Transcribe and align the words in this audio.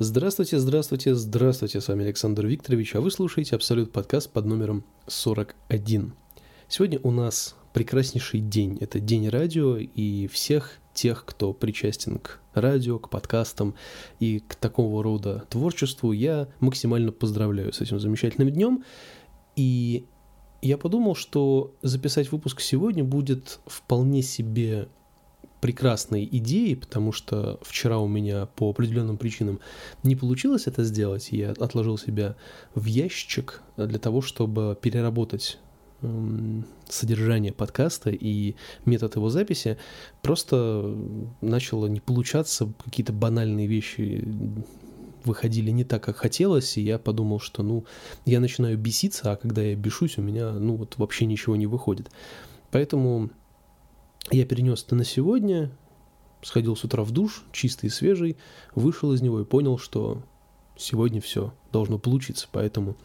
Здравствуйте, 0.00 0.58
здравствуйте, 0.58 1.14
здравствуйте, 1.14 1.80
с 1.80 1.86
вами 1.86 2.04
Александр 2.04 2.46
Викторович, 2.46 2.96
а 2.96 3.00
вы 3.00 3.12
слушаете 3.12 3.54
Абсолют 3.54 3.92
подкаст 3.92 4.28
под 4.28 4.44
номером 4.44 4.84
41. 5.06 6.12
Сегодня 6.66 6.98
у 7.04 7.12
нас 7.12 7.54
прекраснейший 7.72 8.40
день, 8.40 8.76
это 8.80 8.98
день 8.98 9.28
радио, 9.28 9.76
и 9.76 10.26
всех 10.26 10.80
тех, 10.94 11.24
кто 11.24 11.52
причастен 11.52 12.18
к 12.18 12.40
радио, 12.54 12.98
к 12.98 13.08
подкастам 13.08 13.76
и 14.18 14.40
к 14.40 14.56
такого 14.56 15.00
рода 15.04 15.44
творчеству, 15.48 16.10
я 16.10 16.48
максимально 16.58 17.12
поздравляю 17.12 17.72
с 17.72 17.80
этим 17.80 18.00
замечательным 18.00 18.50
днем. 18.50 18.84
И 19.54 20.06
я 20.60 20.76
подумал, 20.76 21.14
что 21.14 21.72
записать 21.82 22.32
выпуск 22.32 22.62
сегодня 22.62 23.04
будет 23.04 23.60
вполне 23.66 24.22
себе 24.22 24.88
прекрасной 25.64 26.28
идеей, 26.30 26.74
потому 26.74 27.10
что 27.10 27.58
вчера 27.62 27.98
у 27.98 28.06
меня 28.06 28.44
по 28.44 28.68
определенным 28.68 29.16
причинам 29.16 29.60
не 30.02 30.14
получилось 30.14 30.66
это 30.66 30.84
сделать, 30.84 31.28
я 31.30 31.52
отложил 31.52 31.96
себя 31.96 32.36
в 32.74 32.84
ящик 32.84 33.62
для 33.78 33.98
того, 33.98 34.20
чтобы 34.20 34.76
переработать 34.78 35.58
содержание 36.90 37.54
подкаста 37.54 38.10
и 38.10 38.56
метод 38.84 39.16
его 39.16 39.30
записи, 39.30 39.78
просто 40.20 40.94
начало 41.40 41.86
не 41.86 42.00
получаться, 42.00 42.70
какие-то 42.84 43.14
банальные 43.14 43.66
вещи 43.66 44.22
выходили 45.24 45.70
не 45.70 45.84
так, 45.84 46.04
как 46.04 46.16
хотелось, 46.16 46.76
и 46.76 46.82
я 46.82 46.98
подумал, 46.98 47.40
что, 47.40 47.62
ну, 47.62 47.86
я 48.26 48.40
начинаю 48.40 48.76
беситься, 48.76 49.32
а 49.32 49.36
когда 49.36 49.62
я 49.62 49.74
бешусь, 49.76 50.18
у 50.18 50.20
меня, 50.20 50.52
ну, 50.52 50.76
вот 50.76 50.98
вообще 50.98 51.24
ничего 51.24 51.56
не 51.56 51.66
выходит. 51.66 52.10
Поэтому 52.70 53.30
я 54.30 54.44
перенес 54.46 54.84
это 54.84 54.94
на 54.94 55.04
сегодня, 55.04 55.70
сходил 56.42 56.76
с 56.76 56.84
утра 56.84 57.02
в 57.04 57.10
душ, 57.10 57.44
чистый 57.52 57.86
и 57.86 57.90
свежий, 57.90 58.36
вышел 58.74 59.12
из 59.12 59.22
него 59.22 59.40
и 59.40 59.44
понял, 59.44 59.78
что 59.78 60.22
сегодня 60.76 61.20
все 61.20 61.54
должно 61.72 61.98
получиться. 61.98 62.48
Поэтому 62.50 62.96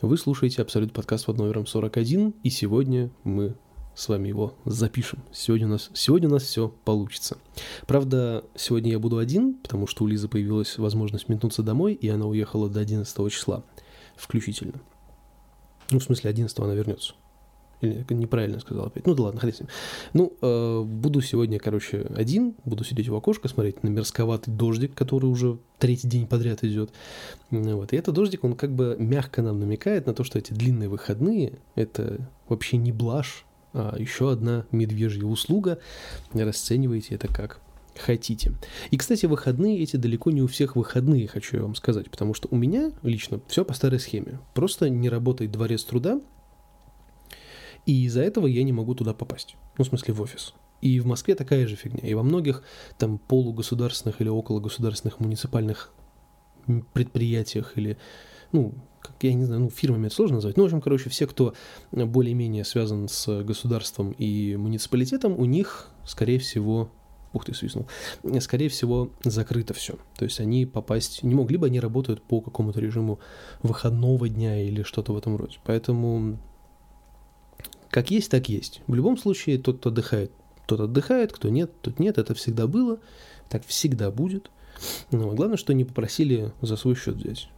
вы 0.00 0.16
слушаете 0.16 0.62
Абсолют 0.62 0.92
подкаст 0.92 1.26
под 1.26 1.38
номером 1.38 1.66
41, 1.66 2.34
и 2.42 2.50
сегодня 2.50 3.10
мы 3.24 3.54
с 3.94 4.08
вами 4.08 4.28
его 4.28 4.54
запишем. 4.64 5.22
Сегодня 5.32 5.66
у 5.66 5.70
нас, 5.70 5.90
сегодня 5.94 6.28
у 6.28 6.32
нас 6.32 6.44
все 6.44 6.68
получится. 6.84 7.36
Правда, 7.86 8.44
сегодня 8.56 8.92
я 8.92 8.98
буду 8.98 9.18
один, 9.18 9.54
потому 9.54 9.86
что 9.86 10.04
у 10.04 10.06
Лизы 10.06 10.28
появилась 10.28 10.78
возможность 10.78 11.28
метнуться 11.28 11.62
домой, 11.62 11.94
и 11.94 12.08
она 12.08 12.26
уехала 12.26 12.70
до 12.70 12.80
11 12.80 13.32
числа 13.32 13.64
включительно. 14.16 14.80
Ну, 15.90 15.98
в 15.98 16.02
смысле, 16.02 16.30
11 16.30 16.58
она 16.60 16.74
вернется. 16.74 17.14
Или 17.80 18.04
неправильно 18.10 18.60
сказал 18.60 18.86
опять. 18.86 19.06
Ну 19.06 19.14
да 19.14 19.24
ладно, 19.24 19.40
хотите. 19.40 19.66
Ну, 20.12 20.36
э, 20.42 20.82
буду 20.82 21.20
сегодня, 21.22 21.58
короче, 21.58 22.06
один, 22.14 22.54
буду 22.64 22.84
сидеть 22.84 23.08
в 23.08 23.14
окошко, 23.14 23.48
смотреть 23.48 23.82
на 23.82 23.88
мерзковатый 23.88 24.52
дождик, 24.52 24.94
который 24.94 25.26
уже 25.26 25.58
третий 25.78 26.08
день 26.08 26.26
подряд 26.26 26.62
идет. 26.62 26.90
Вот. 27.50 27.92
И 27.92 27.96
этот 27.96 28.14
дождик, 28.14 28.44
он 28.44 28.54
как 28.54 28.74
бы 28.74 28.96
мягко 28.98 29.40
нам 29.40 29.58
намекает 29.60 30.06
на 30.06 30.14
то, 30.14 30.24
что 30.24 30.38
эти 30.38 30.52
длинные 30.52 30.88
выходные– 30.88 31.58
это 31.74 32.28
вообще 32.48 32.76
не 32.76 32.92
блажь, 32.92 33.46
а 33.72 33.96
еще 33.98 34.30
одна 34.30 34.66
медвежья 34.72 35.24
услуга. 35.24 35.78
Расценивайте 36.34 37.14
это 37.14 37.28
как 37.28 37.60
хотите. 37.98 38.52
И, 38.90 38.96
кстати, 38.96 39.26
выходные 39.26 39.80
эти 39.80 39.96
далеко 39.96 40.30
не 40.30 40.42
у 40.42 40.46
всех 40.46 40.76
выходные, 40.76 41.28
хочу 41.28 41.56
я 41.56 41.62
вам 41.62 41.74
сказать, 41.74 42.10
потому 42.10 42.34
что 42.34 42.48
у 42.50 42.56
меня 42.56 42.92
лично 43.02 43.40
все 43.46 43.64
по 43.64 43.74
старой 43.74 44.00
схеме. 44.00 44.40
Просто 44.54 44.88
не 44.88 45.08
работает 45.08 45.52
дворец 45.52 45.84
труда, 45.84 46.20
и 47.86 48.04
из-за 48.04 48.22
этого 48.22 48.46
я 48.46 48.62
не 48.62 48.72
могу 48.72 48.94
туда 48.94 49.14
попасть. 49.14 49.56
Ну, 49.78 49.84
в 49.84 49.88
смысле, 49.88 50.14
в 50.14 50.20
офис. 50.22 50.54
И 50.80 50.98
в 51.00 51.06
Москве 51.06 51.34
такая 51.34 51.66
же 51.66 51.76
фигня. 51.76 52.08
И 52.08 52.14
во 52.14 52.22
многих 52.22 52.62
там 52.98 53.18
полугосударственных 53.18 54.20
или 54.20 54.28
около 54.28 54.60
государственных 54.60 55.20
муниципальных 55.20 55.92
предприятиях 56.92 57.76
или, 57.76 57.98
ну, 58.52 58.74
как 59.00 59.16
я 59.22 59.34
не 59.34 59.44
знаю, 59.44 59.62
ну, 59.62 59.70
фирмами 59.70 60.06
это 60.06 60.14
сложно 60.14 60.36
назвать. 60.36 60.56
Ну, 60.56 60.62
в 60.62 60.66
общем, 60.66 60.80
короче, 60.80 61.10
все, 61.10 61.26
кто 61.26 61.54
более-менее 61.90 62.64
связан 62.64 63.08
с 63.08 63.42
государством 63.42 64.12
и 64.12 64.56
муниципалитетом, 64.56 65.38
у 65.38 65.44
них, 65.46 65.88
скорее 66.04 66.38
всего, 66.38 66.90
ух 67.32 67.44
ты, 67.44 67.54
свистнул, 67.54 67.86
скорее 68.40 68.68
всего, 68.68 69.10
закрыто 69.24 69.72
все. 69.72 69.94
То 70.16 70.24
есть 70.24 70.40
они 70.40 70.66
попасть 70.66 71.22
не 71.22 71.34
могли, 71.34 71.54
либо 71.54 71.66
они 71.66 71.80
работают 71.80 72.22
по 72.22 72.40
какому-то 72.40 72.80
режиму 72.80 73.20
выходного 73.62 74.28
дня 74.28 74.62
или 74.62 74.82
что-то 74.82 75.12
в 75.12 75.16
этом 75.16 75.36
роде. 75.36 75.58
Поэтому 75.64 76.38
как 77.90 78.10
есть, 78.10 78.30
так 78.30 78.48
есть. 78.48 78.82
В 78.86 78.94
любом 78.94 79.16
случае, 79.16 79.58
тот, 79.58 79.78
кто 79.78 79.90
отдыхает, 79.90 80.32
тот 80.66 80.80
отдыхает, 80.80 81.32
кто 81.32 81.48
нет, 81.48 81.72
тот 81.82 81.98
нет. 81.98 82.18
Это 82.18 82.34
всегда 82.34 82.66
было, 82.66 83.00
так 83.48 83.66
всегда 83.66 84.10
будет. 84.10 84.50
Но 85.10 85.30
главное, 85.32 85.56
что 85.56 85.74
не 85.74 85.84
попросили 85.84 86.52
за 86.62 86.76
свой 86.76 86.94
счет 86.94 87.16
взять. 87.16 87.48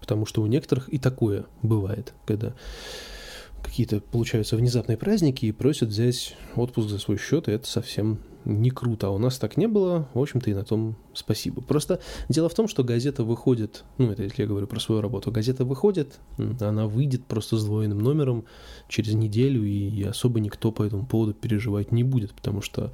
Потому 0.00 0.26
что 0.26 0.42
у 0.42 0.46
некоторых 0.46 0.92
и 0.92 0.98
такое 0.98 1.46
бывает, 1.62 2.14
когда 2.24 2.54
какие-то 3.62 4.00
получаются 4.00 4.56
внезапные 4.56 4.96
праздники 4.96 5.46
и 5.46 5.52
просят 5.52 5.90
взять 5.90 6.36
отпуск 6.56 6.88
за 6.88 6.98
свой 6.98 7.18
счет, 7.18 7.48
и 7.48 7.52
это 7.52 7.66
совсем 7.66 8.18
не 8.44 8.70
круто. 8.70 9.06
А 9.06 9.10
у 9.10 9.18
нас 9.18 9.38
так 9.38 9.56
не 9.56 9.68
было, 9.68 10.08
в 10.14 10.18
общем-то, 10.18 10.50
и 10.50 10.54
на 10.54 10.64
том 10.64 10.96
спасибо. 11.14 11.62
Просто 11.62 12.00
дело 12.28 12.48
в 12.48 12.54
том, 12.54 12.66
что 12.68 12.82
газета 12.82 13.24
выходит, 13.24 13.84
ну, 13.98 14.10
это 14.10 14.24
если 14.24 14.42
я 14.42 14.48
говорю 14.48 14.66
про 14.66 14.80
свою 14.80 15.00
работу, 15.00 15.30
газета 15.30 15.64
выходит, 15.64 16.18
она 16.60 16.86
выйдет 16.86 17.24
просто 17.24 17.56
с 17.56 17.64
двойным 17.64 17.98
номером 17.98 18.44
через 18.88 19.14
неделю, 19.14 19.64
и 19.64 20.02
особо 20.02 20.40
никто 20.40 20.72
по 20.72 20.82
этому 20.82 21.06
поводу 21.06 21.34
переживать 21.34 21.92
не 21.92 22.02
будет, 22.02 22.32
потому 22.32 22.62
что 22.62 22.92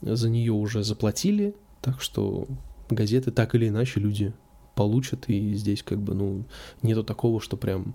за 0.00 0.30
нее 0.30 0.52
уже 0.52 0.82
заплатили, 0.82 1.54
так 1.82 2.00
что 2.00 2.46
газеты 2.88 3.30
так 3.30 3.54
или 3.54 3.68
иначе 3.68 4.00
люди 4.00 4.32
получат, 4.74 5.28
и 5.28 5.54
здесь 5.54 5.82
как 5.82 6.00
бы, 6.00 6.14
ну, 6.14 6.44
нету 6.82 7.02
такого, 7.02 7.40
что 7.40 7.56
прям 7.56 7.94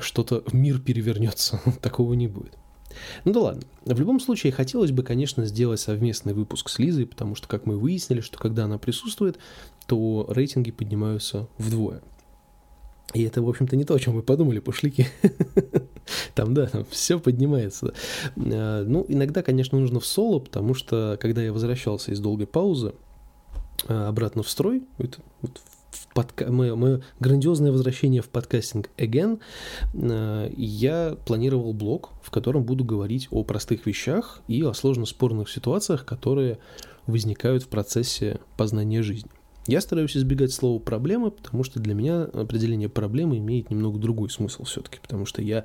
что-то 0.00 0.42
мир 0.52 0.78
перевернется. 0.80 1.60
Такого 1.82 2.14
не 2.14 2.28
будет. 2.28 2.56
Ну 3.24 3.32
да 3.32 3.40
ладно. 3.40 3.62
В 3.84 3.98
любом 3.98 4.20
случае, 4.20 4.52
хотелось 4.52 4.90
бы, 4.90 5.02
конечно, 5.02 5.44
сделать 5.44 5.80
совместный 5.80 6.34
выпуск 6.34 6.68
с 6.68 6.78
Лизой, 6.78 7.06
потому 7.06 7.34
что, 7.34 7.48
как 7.48 7.66
мы 7.66 7.78
выяснили, 7.78 8.20
что 8.20 8.38
когда 8.38 8.64
она 8.64 8.78
присутствует, 8.78 9.38
то 9.86 10.26
рейтинги 10.30 10.70
поднимаются 10.70 11.48
вдвое. 11.58 12.02
И 13.14 13.22
это, 13.22 13.40
в 13.40 13.48
общем-то, 13.48 13.76
не 13.76 13.84
то, 13.84 13.94
о 13.94 13.98
чем 13.98 14.14
вы 14.14 14.22
подумали, 14.22 14.58
пошлики. 14.58 15.08
Там, 16.34 16.54
да, 16.54 16.66
там 16.66 16.84
все 16.90 17.18
поднимается. 17.18 17.92
А, 18.36 18.84
ну, 18.84 19.04
иногда, 19.08 19.42
конечно, 19.42 19.78
нужно 19.78 20.00
в 20.00 20.06
соло, 20.06 20.38
потому 20.38 20.74
что, 20.74 21.18
когда 21.20 21.42
я 21.42 21.52
возвращался 21.52 22.12
из 22.12 22.20
долгой 22.20 22.46
паузы 22.46 22.94
а, 23.88 24.08
обратно 24.08 24.42
в 24.42 24.50
строй, 24.50 24.84
это 24.98 25.18
вот 25.42 25.60
подка... 26.16 26.50
мое, 26.50 26.74
мое 26.74 27.02
грандиозное 27.20 27.70
возвращение 27.70 28.22
в 28.22 28.28
подкастинг 28.30 28.88
again, 28.96 29.38
э, 29.92 30.50
я 30.56 31.16
планировал 31.26 31.74
блог, 31.74 32.12
в 32.22 32.30
котором 32.30 32.64
буду 32.64 32.84
говорить 32.84 33.28
о 33.30 33.44
простых 33.44 33.86
вещах 33.86 34.40
и 34.48 34.62
о 34.62 34.72
сложно 34.72 35.04
спорных 35.04 35.50
ситуациях, 35.50 36.06
которые 36.06 36.58
возникают 37.06 37.62
в 37.62 37.68
процессе 37.68 38.40
познания 38.56 39.02
жизни. 39.02 39.30
Я 39.66 39.80
стараюсь 39.80 40.16
избегать 40.16 40.52
слова 40.52 40.78
«проблемы», 40.78 41.30
потому 41.30 41.64
что 41.64 41.80
для 41.80 41.92
меня 41.92 42.22
определение 42.22 42.88
проблемы 42.88 43.38
имеет 43.38 43.70
немного 43.70 43.98
другой 43.98 44.30
смысл 44.30 44.64
все-таки, 44.64 44.98
потому 45.02 45.26
что 45.26 45.42
я 45.42 45.64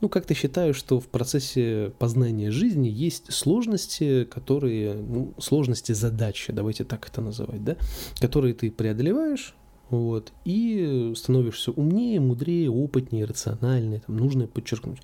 ну, 0.00 0.08
как-то 0.08 0.34
считаю, 0.34 0.72
что 0.72 0.98
в 1.00 1.08
процессе 1.08 1.92
познания 1.98 2.50
жизни 2.50 2.88
есть 2.88 3.32
сложности, 3.32 4.24
которые, 4.24 4.94
ну, 4.94 5.34
сложности 5.38 5.92
задачи, 5.92 6.52
давайте 6.52 6.84
так 6.84 7.08
это 7.08 7.20
называть, 7.20 7.64
да, 7.64 7.76
которые 8.20 8.54
ты 8.54 8.70
преодолеваешь, 8.70 9.54
вот, 9.90 10.32
и 10.44 11.12
становишься 11.16 11.70
умнее, 11.72 12.20
мудрее, 12.20 12.70
опытнее, 12.70 13.24
рациональнее, 13.24 14.00
там, 14.00 14.16
нужно 14.16 14.46
подчеркнуть. 14.46 15.00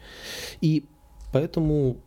И 0.61 0.87
поэтому 1.33 1.99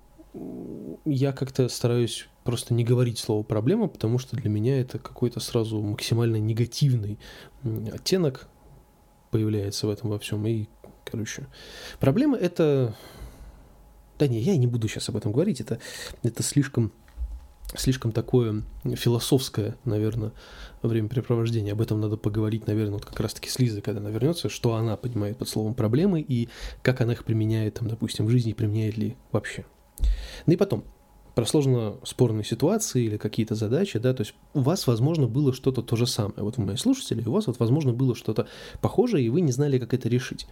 я 1.05 1.31
как-то 1.31 1.69
стараюсь 1.69 2.27
просто 2.43 2.73
не 2.73 2.83
говорить 2.83 3.19
слово 3.19 3.43
проблема, 3.43 3.87
потому 3.87 4.17
что 4.17 4.35
для 4.35 4.49
меня 4.49 4.79
это 4.79 4.99
какой-то 4.99 5.39
сразу 5.39 5.81
максимально 5.81 6.37
негативный 6.37 7.19
оттенок 7.91 8.47
появляется 9.31 9.87
в 9.87 9.89
этом 9.89 10.09
во 10.09 10.19
всем. 10.19 10.45
И 10.47 10.67
короче. 11.05 11.47
Проблема 11.99 12.37
это... 12.37 12.95
Да 14.19 14.27
не, 14.27 14.39
я 14.39 14.55
не 14.57 14.67
буду 14.67 14.87
сейчас 14.87 15.09
об 15.09 15.17
этом 15.17 15.31
говорить, 15.31 15.59
это, 15.59 15.79
это 16.21 16.43
слишком 16.43 16.91
слишком 17.75 18.11
такое 18.11 18.63
философское, 18.83 19.75
наверное, 19.85 20.31
времяпрепровождение. 20.81 21.73
Об 21.73 21.81
этом 21.81 21.99
надо 21.99 22.17
поговорить, 22.17 22.67
наверное, 22.67 22.95
вот 22.95 23.05
как 23.05 23.19
раз-таки 23.19 23.49
с 23.49 23.59
Лизой, 23.59 23.81
когда 23.81 23.99
она 23.99 24.09
вернется, 24.09 24.49
что 24.49 24.75
она 24.75 24.95
понимает 24.97 25.37
под 25.37 25.49
словом 25.49 25.73
проблемы 25.73 26.21
и 26.21 26.49
как 26.81 27.01
она 27.01 27.13
их 27.13 27.23
применяет, 27.23 27.75
там, 27.75 27.87
допустим, 27.87 28.25
в 28.25 28.29
жизни, 28.29 28.53
применяет 28.53 28.97
ли 28.97 29.15
вообще. 29.31 29.65
Ну 30.45 30.53
и 30.53 30.57
потом, 30.57 30.83
про 31.35 31.45
сложно 31.45 31.95
спорные 32.03 32.43
ситуации 32.43 33.05
или 33.05 33.17
какие-то 33.17 33.55
задачи, 33.55 33.97
да, 33.97 34.13
то 34.13 34.21
есть 34.21 34.35
у 34.53 34.59
вас, 34.59 34.85
возможно, 34.85 35.27
было 35.27 35.53
что-то 35.53 35.81
то 35.81 35.95
же 35.95 36.05
самое. 36.05 36.43
Вот 36.43 36.57
вы 36.57 36.65
мои 36.65 36.75
слушатели, 36.75 37.23
у 37.25 37.31
вас, 37.31 37.47
вот, 37.47 37.59
возможно, 37.59 37.93
было 37.93 38.15
что-то 38.15 38.47
похожее, 38.81 39.25
и 39.25 39.29
вы 39.29 39.41
не 39.41 39.51
знали, 39.51 39.79
как 39.79 39.93
это 39.93 40.09
решить 40.09 40.47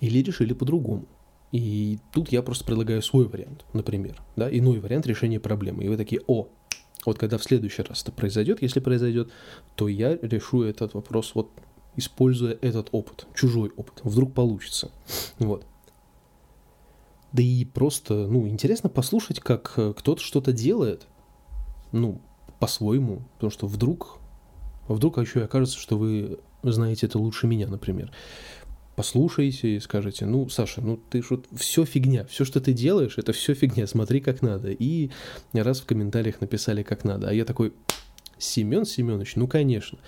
или 0.00 0.22
решили 0.22 0.54
по-другому. 0.54 1.06
И 1.56 1.98
тут 2.12 2.32
я 2.32 2.42
просто 2.42 2.66
предлагаю 2.66 3.00
свой 3.00 3.26
вариант, 3.26 3.64
например, 3.72 4.20
да, 4.36 4.54
иной 4.54 4.78
вариант 4.78 5.06
решения 5.06 5.40
проблемы. 5.40 5.84
И 5.84 5.88
вы 5.88 5.96
такие, 5.96 6.20
о, 6.26 6.48
Вот 7.06 7.18
когда 7.18 7.38
в 7.38 7.44
следующий 7.44 7.80
раз 7.82 8.02
это 8.02 8.12
произойдет, 8.12 8.60
если 8.60 8.80
произойдет, 8.80 9.30
то 9.74 9.88
я 9.88 10.16
решу 10.16 10.64
этот 10.64 10.92
вопрос 10.92 11.34
вот 11.34 11.50
используя 11.96 12.58
этот 12.60 12.90
опыт, 12.92 13.26
чужой 13.34 13.72
опыт. 13.74 14.00
Вдруг 14.02 14.34
получится. 14.34 14.90
Вот. 15.38 15.64
Да 17.32 17.42
и 17.42 17.64
просто, 17.64 18.26
ну, 18.26 18.46
интересно 18.46 18.90
послушать, 18.90 19.40
как 19.40 19.72
э, 19.76 19.94
кто-то 19.96 20.20
что-то 20.20 20.52
делает, 20.52 21.06
ну, 21.90 22.20
по-своему, 22.58 23.22
потому 23.34 23.50
что 23.50 23.66
вдруг, 23.66 24.18
вдруг 24.88 25.16
еще 25.18 25.40
и 25.40 25.44
окажется, 25.44 25.78
что 25.78 25.96
вы 25.96 26.38
знаете 26.62 27.06
это 27.06 27.18
лучше 27.18 27.46
меня, 27.46 27.66
например. 27.66 28.12
Послушайте 28.96 29.76
и 29.76 29.80
скажете, 29.80 30.24
ну, 30.24 30.48
Саша, 30.48 30.80
ну 30.80 30.98
ты 31.10 31.22
что, 31.22 31.42
все 31.54 31.84
фигня, 31.84 32.24
все, 32.24 32.46
что 32.46 32.60
ты 32.60 32.72
делаешь, 32.72 33.18
это 33.18 33.32
все 33.32 33.54
фигня, 33.54 33.86
смотри 33.86 34.20
как 34.20 34.40
надо. 34.40 34.70
И 34.70 35.10
раз 35.52 35.80
в 35.80 35.84
комментариях 35.84 36.40
написали 36.40 36.82
как 36.82 37.04
надо. 37.04 37.28
А 37.28 37.32
я 37.32 37.44
такой, 37.44 37.74
Семен 38.38 38.86
Семенович, 38.86 39.36
ну, 39.36 39.46
конечно. 39.46 39.98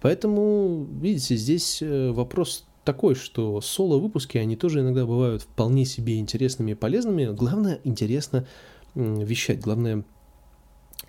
Поэтому, 0.00 0.86
видите, 1.00 1.36
здесь 1.36 1.82
э, 1.82 2.10
вопрос 2.12 2.64
такой, 2.84 3.16
что 3.16 3.60
соло-выпуски, 3.60 4.38
они 4.38 4.56
тоже 4.56 4.80
иногда 4.80 5.04
бывают 5.04 5.42
вполне 5.42 5.84
себе 5.84 6.18
интересными 6.18 6.70
и 6.70 6.74
полезными. 6.74 7.26
Главное, 7.34 7.80
интересно 7.84 8.46
вещать, 8.94 9.60
главное 9.60 10.04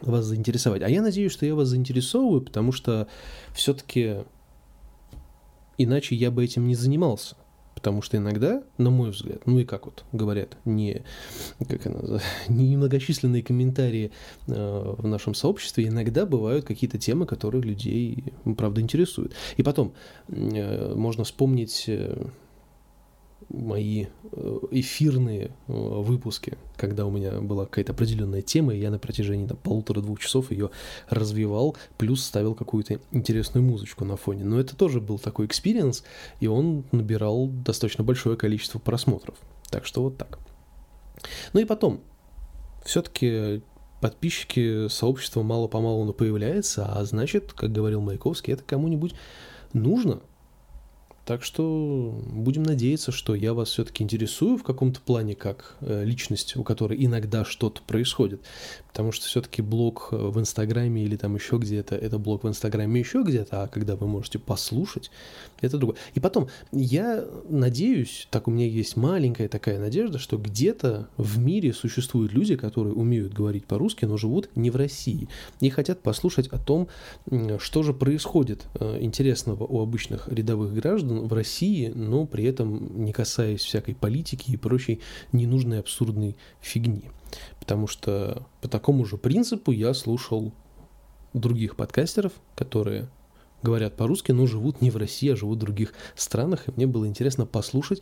вас 0.02 0.26
заинтересовать. 0.26 0.82
А 0.82 0.90
я 0.90 1.02
надеюсь, 1.02 1.32
что 1.32 1.46
я 1.46 1.56
вас 1.56 1.70
заинтересовываю, 1.70 2.42
потому 2.42 2.72
что 2.72 3.08
все-таки 3.54 4.18
иначе 5.78 6.16
я 6.16 6.32
бы 6.32 6.44
этим 6.44 6.68
не 6.68 6.76
занимался. 6.76 7.36
Потому 7.78 8.02
что 8.02 8.18
иногда, 8.18 8.64
на 8.80 8.90
мой 8.90 9.12
взгляд, 9.12 9.46
ну 9.46 9.60
и 9.60 9.64
как 9.64 9.86
вот 9.86 10.04
говорят, 10.12 10.58
не, 10.66 11.04
как 11.60 11.86
она, 11.86 12.20
не 12.48 12.76
многочисленные 12.76 13.44
комментарии 13.44 14.12
э, 14.48 14.96
в 14.98 15.06
нашем 15.06 15.36
сообществе, 15.36 15.86
иногда 15.88 16.26
бывают 16.26 16.66
какие-то 16.66 16.98
темы, 16.98 17.28
которые 17.28 17.62
людей, 17.62 18.34
правда, 18.58 18.82
интересуют. 18.82 19.36
И 19.58 19.64
потом, 19.64 19.94
э, 20.30 20.96
можно 20.96 21.24
вспомнить... 21.24 21.86
Э, 21.88 22.26
мои 23.50 24.08
э, 24.32 24.60
эфирные 24.72 25.46
э, 25.46 25.72
выпуски, 25.72 26.58
когда 26.76 27.06
у 27.06 27.12
меня 27.12 27.40
была 27.40 27.66
какая-то 27.66 27.94
определенная 27.94 28.42
тема, 28.42 28.74
и 28.74 28.80
я 28.80 28.92
на 28.92 29.00
протяжении 29.00 29.48
там, 29.48 29.58
полутора-двух 29.58 30.20
часов 30.20 30.52
ее 30.52 30.70
развивал, 31.10 31.78
плюс 31.98 32.24
ставил 32.24 32.56
какую-то 32.56 33.00
интересную 33.12 33.64
музычку 33.64 34.04
на 34.06 34.18
фоне. 34.18 34.44
Но 34.44 34.60
это 34.60 34.76
тоже 34.76 35.00
был 35.00 35.18
такой 35.18 35.46
experience, 35.46 36.04
и 36.40 36.48
он 36.48 36.84
набирал 36.92 37.48
достаточно 37.48 38.04
большое 38.04 38.36
количество 38.36 38.80
просмотров. 38.80 39.36
Так 39.70 39.86
что 39.86 40.04
вот 40.04 40.18
так. 40.18 40.40
Ну 41.54 41.62
и 41.62 41.66
потом, 41.66 42.02
все-таки 42.84 43.62
подписчики 44.02 44.88
сообщества 44.90 45.42
мало-помалу 45.42 46.14
появляются, 46.14 46.86
а 46.86 47.04
значит, 47.06 47.54
как 47.54 47.72
говорил 47.72 48.02
Маяковский, 48.02 48.54
это 48.54 48.64
кому-нибудь 48.64 49.16
нужно– 49.74 50.22
так 51.28 51.44
что 51.44 52.22
будем 52.26 52.64
надеяться, 52.64 53.12
что 53.12 53.36
я 53.36 53.54
вас 53.54 53.68
все-таки 53.68 54.02
интересую 54.02 54.58
в 54.58 54.64
каком-то 54.64 55.02
плане 55.02 55.36
как 55.36 55.76
э, 55.82 56.06
личность, 56.06 56.56
у 56.56 56.64
которой 56.64 57.04
иногда 57.04 57.44
что-то 57.44 57.82
происходит. 57.82 58.42
Потому 58.88 59.12
что 59.12 59.26
все-таки 59.26 59.62
блог 59.62 60.08
э, 60.14 60.16
в 60.16 60.40
Инстаграме 60.40 61.04
или 61.04 61.18
там 61.18 61.36
еще 61.36 61.58
где-то, 61.58 61.96
это 61.98 62.18
блог 62.18 62.46
в 62.46 62.48
Инстаграме 62.48 63.02
еще 63.02 63.24
где-то, 63.24 63.64
а 63.64 63.68
когда 63.68 63.98
вы 63.98 64.08
можете 64.08 64.40
послушать, 64.40 65.12
это 65.60 65.78
другое. 65.78 65.98
И 66.16 66.22
потом, 66.22 66.48
я 66.72 67.26
надеюсь, 67.50 68.30
так 68.32 68.48
у 68.48 68.52
меня 68.52 68.66
есть 68.66 68.96
маленькая 68.96 69.50
такая 69.50 69.80
надежда, 69.80 70.20
что 70.20 70.38
где-то 70.38 71.10
в 71.18 71.40
мире 71.40 71.74
существуют 71.74 72.32
люди, 72.32 72.56
которые 72.56 72.94
умеют 72.94 73.34
говорить 73.34 73.66
по-русски, 73.66 74.06
но 74.06 74.16
живут 74.16 74.50
не 74.56 74.72
в 74.72 74.78
России 74.78 75.28
и 75.60 75.70
хотят 75.70 76.02
послушать 76.02 76.48
о 76.48 76.58
том, 76.58 76.88
что 77.60 77.84
же 77.84 77.94
происходит 77.94 78.66
э, 78.76 79.00
интересного 79.02 79.66
у 79.66 79.82
обычных 79.82 80.30
рядовых 80.30 80.74
граждан 80.74 81.17
в 81.26 81.34
России, 81.34 81.88
но 81.94 82.26
при 82.26 82.44
этом 82.46 83.04
не 83.04 83.14
касаясь 83.14 83.62
всякой 83.62 83.96
политики 83.96 84.52
и 84.52 84.58
прочей 84.58 85.02
ненужной 85.32 85.80
абсурдной 85.80 86.38
фигни. 86.62 87.10
Потому 87.60 87.88
что 87.88 88.46
по 88.62 88.68
такому 88.68 89.06
же 89.06 89.18
принципу 89.18 89.72
я 89.72 89.94
слушал 89.94 90.54
других 91.34 91.76
подкастеров, 91.76 92.34
которые 92.56 93.10
говорят 93.64 93.96
по-русски, 93.96 94.32
но 94.32 94.46
живут 94.46 94.82
не 94.82 94.92
в 94.92 94.98
России, 94.98 95.32
а 95.32 95.36
живут 95.36 95.58
в 95.58 95.62
других 95.62 95.94
странах, 96.16 96.68
и 96.68 96.72
мне 96.76 96.88
было 96.88 97.08
интересно 97.08 97.46
послушать, 97.46 98.02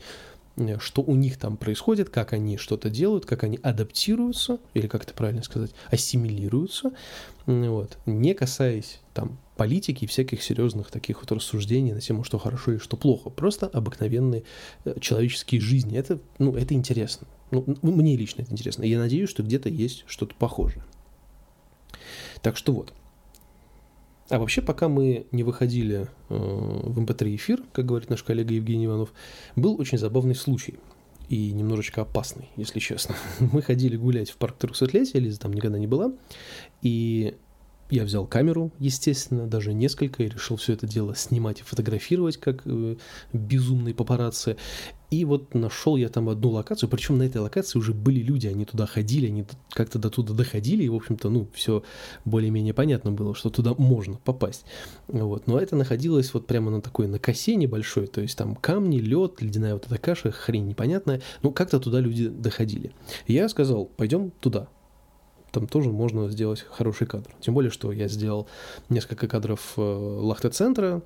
что 0.80 1.02
у 1.02 1.16
них 1.16 1.38
там 1.38 1.58
происходит, 1.58 2.10
как 2.10 2.34
они 2.34 2.58
что-то 2.58 2.90
делают, 2.90 3.26
как 3.26 3.44
они 3.44 3.60
адаптируются, 3.62 4.60
или 4.74 4.88
как 4.88 5.04
это 5.04 5.14
правильно 5.14 5.44
сказать, 5.44 5.72
ассимилируются, 5.92 6.92
вот, 7.46 7.98
не 8.06 8.34
касаясь 8.34 9.02
там 9.14 9.38
политики 9.56 10.06
и 10.06 10.08
всяких 10.08 10.44
серьезных 10.44 10.92
таких 10.92 11.22
вот 11.22 11.32
рассуждений 11.32 11.94
на 11.94 12.02
тему, 12.02 12.24
что 12.24 12.38
хорошо 12.38 12.74
и 12.74 12.78
что 12.78 12.98
плохо. 12.98 13.30
Просто 13.30 13.68
обыкновенные 13.68 14.44
э, 14.84 15.00
человеческие 15.00 15.62
жизни. 15.62 15.98
Это, 15.98 16.20
ну, 16.40 16.56
это 16.56 16.74
интересно. 16.74 17.28
Ну, 17.52 17.64
мне 17.82 18.18
лично 18.18 18.42
это 18.42 18.52
интересно. 18.52 18.84
И 18.84 18.90
я 18.90 19.00
надеюсь, 19.00 19.30
что 19.30 19.44
где-то 19.44 19.70
есть 19.70 20.04
что-то 20.08 20.36
похожее. 20.36 20.84
Так 22.42 22.58
что 22.58 22.74
вот. 22.74 22.94
А 24.30 24.40
вообще, 24.40 24.62
пока 24.62 24.88
мы 24.90 25.28
не 25.32 25.44
выходили 25.44 26.08
э, 26.30 26.36
в 26.36 27.00
MP3 27.00 27.24
эм 27.26 27.36
эфир, 27.36 27.64
как 27.72 27.86
говорит 27.86 28.10
наш 28.10 28.24
коллега 28.24 28.54
Евгений 28.54 28.86
Иванов, 28.86 29.14
был 29.56 29.80
очень 29.80 30.00
забавный 30.00 30.36
случай 30.36 30.76
и 31.30 31.52
немножечко 31.52 32.02
опасный, 32.02 32.50
если 32.56 32.80
честно. 32.80 33.16
Мы 33.40 33.62
ходили 33.62 33.96
гулять 33.96 34.32
в 34.32 34.38
парк 34.38 34.58
трехсотлетия, 34.58 35.20
Лиза 35.20 35.40
там 35.40 35.54
никогда 35.54 35.78
не 35.78 35.88
была, 35.88 36.14
и 36.82 37.36
я 37.90 38.04
взял 38.04 38.26
камеру, 38.26 38.72
естественно, 38.80 39.48
даже 39.48 39.74
несколько, 39.74 40.24
и 40.24 40.30
решил 40.30 40.58
все 40.58 40.74
это 40.74 40.88
дело 40.88 41.16
снимать 41.16 41.60
и 41.62 41.64
фотографировать, 41.64 42.38
как 42.38 42.62
э, 42.66 42.96
безумные 43.32 43.94
папарацци. 43.94 44.58
И 45.12 45.24
вот 45.24 45.54
нашел 45.54 45.96
я 45.96 46.10
там 46.10 46.30
одну 46.30 46.50
локацию, 46.50 46.90
причем 46.90 47.20
на 47.20 47.24
этой 47.24 47.38
локации 47.38 47.78
уже 47.78 47.94
были 47.94 48.22
люди, 48.22 48.48
они 48.48 48.66
туда 48.66 48.88
ходили, 48.88 49.28
они 49.28 49.46
как-то 49.70 50.00
до 50.00 50.10
туда 50.10 50.34
доходили, 50.34 50.84
и, 50.84 50.90
в 50.90 50.96
общем-то, 50.96 51.30
ну, 51.30 51.48
все 51.54 51.84
более-менее 52.26 52.74
понятно 52.74 53.12
было, 53.12 53.36
что 53.36 53.52
туда 53.52 53.76
можно 53.78 54.20
попасть. 54.24 54.66
Вот. 55.08 55.46
Но 55.46 55.60
это 55.60 55.76
находилось 55.76 56.34
вот 56.34 56.48
прямо 56.48 56.72
на 56.72 56.82
такой, 56.82 57.08
на 57.08 57.20
косе 57.20 57.56
небольшой, 57.56 58.08
то 58.08 58.20
есть 58.20 58.36
там 58.38 58.56
камни, 58.56 58.98
лед, 58.98 59.42
ледяная 59.42 59.74
вот 59.74 59.86
эта 59.86 59.98
каша, 60.00 60.32
хрень 60.32 60.68
непонятная, 60.68 61.22
ну, 61.44 61.52
как-то 61.52 61.80
туда 61.80 62.00
люди 62.00 62.28
доходили. 62.28 62.92
Я 63.28 63.48
сказал, 63.48 63.86
пойдем 63.86 64.32
туда, 64.32 64.68
там 65.52 65.68
тоже 65.68 65.90
можно 65.90 66.30
сделать 66.30 66.66
хороший 66.70 67.08
кадр. 67.08 67.30
Тем 67.40 67.54
более, 67.54 67.72
что 67.72 67.92
я 67.92 68.08
сделал 68.08 68.48
несколько 68.90 69.28
кадров 69.28 69.74
э, 69.78 69.82
Лахта-центра, 69.82 71.02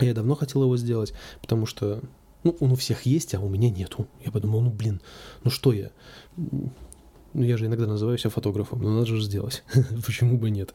я 0.00 0.14
давно 0.14 0.34
хотел 0.34 0.62
его 0.62 0.76
сделать, 0.76 1.12
потому 1.40 1.66
что 1.66 2.00
ну, 2.44 2.56
он 2.60 2.72
у 2.72 2.76
всех 2.76 3.02
есть, 3.02 3.34
а 3.34 3.40
у 3.40 3.48
меня 3.48 3.68
нету. 3.68 4.06
Я 4.24 4.30
подумал, 4.30 4.60
ну, 4.60 4.70
блин, 4.70 5.00
ну 5.44 5.50
что 5.50 5.72
я? 5.72 5.90
Ну, 6.36 7.42
я 7.44 7.56
же 7.56 7.66
иногда 7.66 7.86
называю 7.86 8.16
себя 8.16 8.30
фотографом, 8.30 8.80
но 8.80 8.90
надо 8.94 9.06
же 9.06 9.20
сделать. 9.20 9.64
Почему 10.06 10.38
бы 10.38 10.50
нет? 10.50 10.74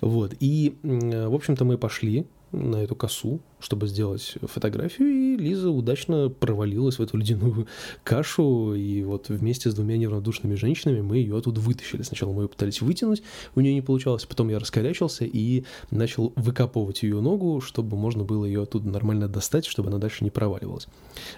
Вот. 0.00 0.34
И, 0.40 0.78
в 0.82 1.34
общем-то, 1.34 1.64
мы 1.64 1.78
пошли 1.78 2.26
на 2.52 2.76
эту 2.76 2.94
косу, 2.94 3.40
чтобы 3.58 3.86
сделать 3.86 4.34
фотографию, 4.42 5.08
и 5.08 5.36
Лиза 5.36 5.70
удачно 5.70 6.28
провалилась 6.28 6.98
в 6.98 7.02
эту 7.02 7.16
ледяную 7.16 7.66
кашу, 8.04 8.74
и 8.74 9.02
вот 9.04 9.28
вместе 9.28 9.70
с 9.70 9.74
двумя 9.74 9.96
неравнодушными 9.96 10.54
женщинами 10.54 11.00
мы 11.00 11.16
ее 11.16 11.36
оттуда 11.36 11.60
вытащили. 11.60 12.02
Сначала 12.02 12.32
мы 12.32 12.42
ее 12.42 12.48
пытались 12.48 12.80
вытянуть, 12.80 13.22
у 13.54 13.60
нее 13.60 13.74
не 13.74 13.82
получалось, 13.82 14.24
потом 14.26 14.48
я 14.48 14.58
раскорячился 14.58 15.24
и 15.24 15.64
начал 15.90 16.32
выкапывать 16.36 17.02
ее 17.02 17.20
ногу, 17.20 17.60
чтобы 17.60 17.96
можно 17.96 18.24
было 18.24 18.44
ее 18.44 18.62
оттуда 18.62 18.88
нормально 18.88 19.28
достать, 19.28 19.66
чтобы 19.66 19.88
она 19.88 19.98
дальше 19.98 20.24
не 20.24 20.30
проваливалась. 20.30 20.86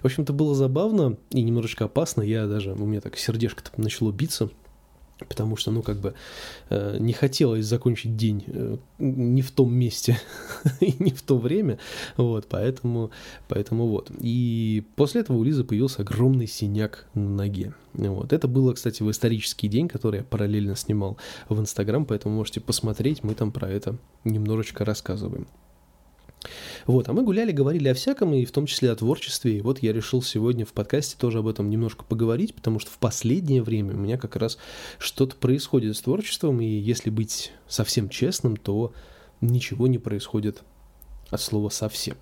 В 0.02 0.06
общем-то, 0.06 0.32
было 0.32 0.54
забавно 0.54 1.16
и 1.30 1.42
немножечко 1.42 1.84
опасно, 1.84 2.22
я 2.22 2.46
даже, 2.46 2.72
у 2.72 2.86
меня 2.86 3.00
так 3.00 3.16
сердечко 3.16 3.62
начало 3.76 4.12
биться, 4.12 4.50
потому 5.18 5.56
что, 5.56 5.70
ну, 5.70 5.82
как 5.82 5.98
бы 5.98 6.14
э, 6.70 6.96
не 6.98 7.12
хотелось 7.12 7.66
закончить 7.66 8.16
день 8.16 8.44
э, 8.46 8.76
не 8.98 9.42
в 9.42 9.50
том 9.50 9.72
месте 9.72 10.18
и 10.80 10.94
не 10.98 11.10
в 11.10 11.22
то 11.22 11.38
время, 11.38 11.78
вот, 12.16 12.46
поэтому, 12.48 13.10
поэтому 13.48 13.88
вот. 13.88 14.10
И 14.18 14.84
после 14.96 15.20
этого 15.20 15.36
у 15.36 15.44
Лизы 15.44 15.64
появился 15.64 16.02
огромный 16.02 16.46
синяк 16.46 17.06
на 17.14 17.30
ноге. 17.30 17.74
Вот. 17.92 18.32
Это 18.32 18.48
было, 18.48 18.72
кстати, 18.72 19.02
в 19.02 19.10
исторический 19.10 19.68
день, 19.68 19.88
который 19.88 20.18
я 20.18 20.24
параллельно 20.24 20.74
снимал 20.74 21.16
в 21.48 21.60
Инстаграм, 21.60 22.04
поэтому 22.04 22.34
можете 22.34 22.60
посмотреть, 22.60 23.22
мы 23.22 23.34
там 23.34 23.52
про 23.52 23.70
это 23.70 23.96
немножечко 24.24 24.84
рассказываем. 24.84 25.46
Вот, 26.86 27.08
а 27.08 27.12
мы 27.12 27.22
гуляли, 27.22 27.52
говорили 27.52 27.88
о 27.88 27.94
всяком, 27.94 28.34
и 28.34 28.44
в 28.44 28.52
том 28.52 28.66
числе 28.66 28.90
о 28.90 28.96
творчестве. 28.96 29.58
И 29.58 29.60
вот 29.60 29.80
я 29.80 29.92
решил 29.92 30.22
сегодня 30.22 30.64
в 30.64 30.72
подкасте 30.72 31.16
тоже 31.18 31.38
об 31.38 31.48
этом 31.48 31.70
немножко 31.70 32.04
поговорить, 32.04 32.54
потому 32.54 32.78
что 32.78 32.90
в 32.90 32.98
последнее 32.98 33.62
время 33.62 33.94
у 33.94 33.98
меня 33.98 34.18
как 34.18 34.36
раз 34.36 34.58
что-то 34.98 35.36
происходит 35.36 35.96
с 35.96 36.00
творчеством, 36.00 36.60
и 36.60 36.66
если 36.66 37.10
быть 37.10 37.52
совсем 37.68 38.08
честным, 38.08 38.56
то 38.56 38.92
ничего 39.40 39.86
не 39.86 39.98
происходит 39.98 40.62
от 41.30 41.40
слова 41.40 41.68
совсем. 41.68 42.16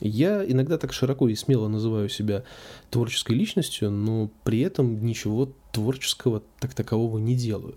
Я 0.00 0.44
иногда 0.44 0.76
так 0.76 0.92
широко 0.92 1.28
и 1.28 1.34
смело 1.34 1.68
называю 1.68 2.08
себя 2.08 2.44
творческой 2.90 3.32
личностью, 3.32 3.90
но 3.90 4.30
при 4.44 4.60
этом 4.60 5.04
ничего 5.04 5.52
творческого 5.72 6.42
так 6.60 6.74
такового 6.74 7.18
не 7.18 7.34
делаю. 7.34 7.76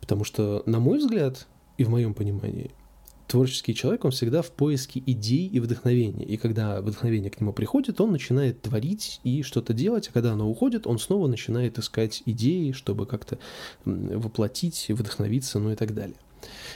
Потому 0.00 0.24
что, 0.24 0.62
на 0.66 0.80
мой 0.80 0.98
взгляд, 0.98 1.46
и 1.76 1.84
в 1.84 1.90
моем 1.90 2.14
понимании, 2.14 2.70
творческий 3.26 3.74
человек, 3.74 4.04
он 4.04 4.10
всегда 4.10 4.42
в 4.42 4.50
поиске 4.50 5.02
идей 5.04 5.46
и 5.48 5.60
вдохновения. 5.60 6.24
И 6.24 6.36
когда 6.36 6.80
вдохновение 6.80 7.30
к 7.30 7.40
нему 7.40 7.52
приходит, 7.52 8.00
он 8.00 8.12
начинает 8.12 8.62
творить 8.62 9.20
и 9.24 9.42
что-то 9.42 9.72
делать, 9.72 10.08
а 10.08 10.12
когда 10.12 10.32
оно 10.32 10.48
уходит, 10.48 10.86
он 10.86 10.98
снова 10.98 11.26
начинает 11.26 11.78
искать 11.78 12.22
идеи, 12.26 12.72
чтобы 12.72 13.06
как-то 13.06 13.38
воплотить, 13.84 14.86
вдохновиться, 14.88 15.58
ну 15.58 15.72
и 15.72 15.76
так 15.76 15.94
далее. 15.94 16.16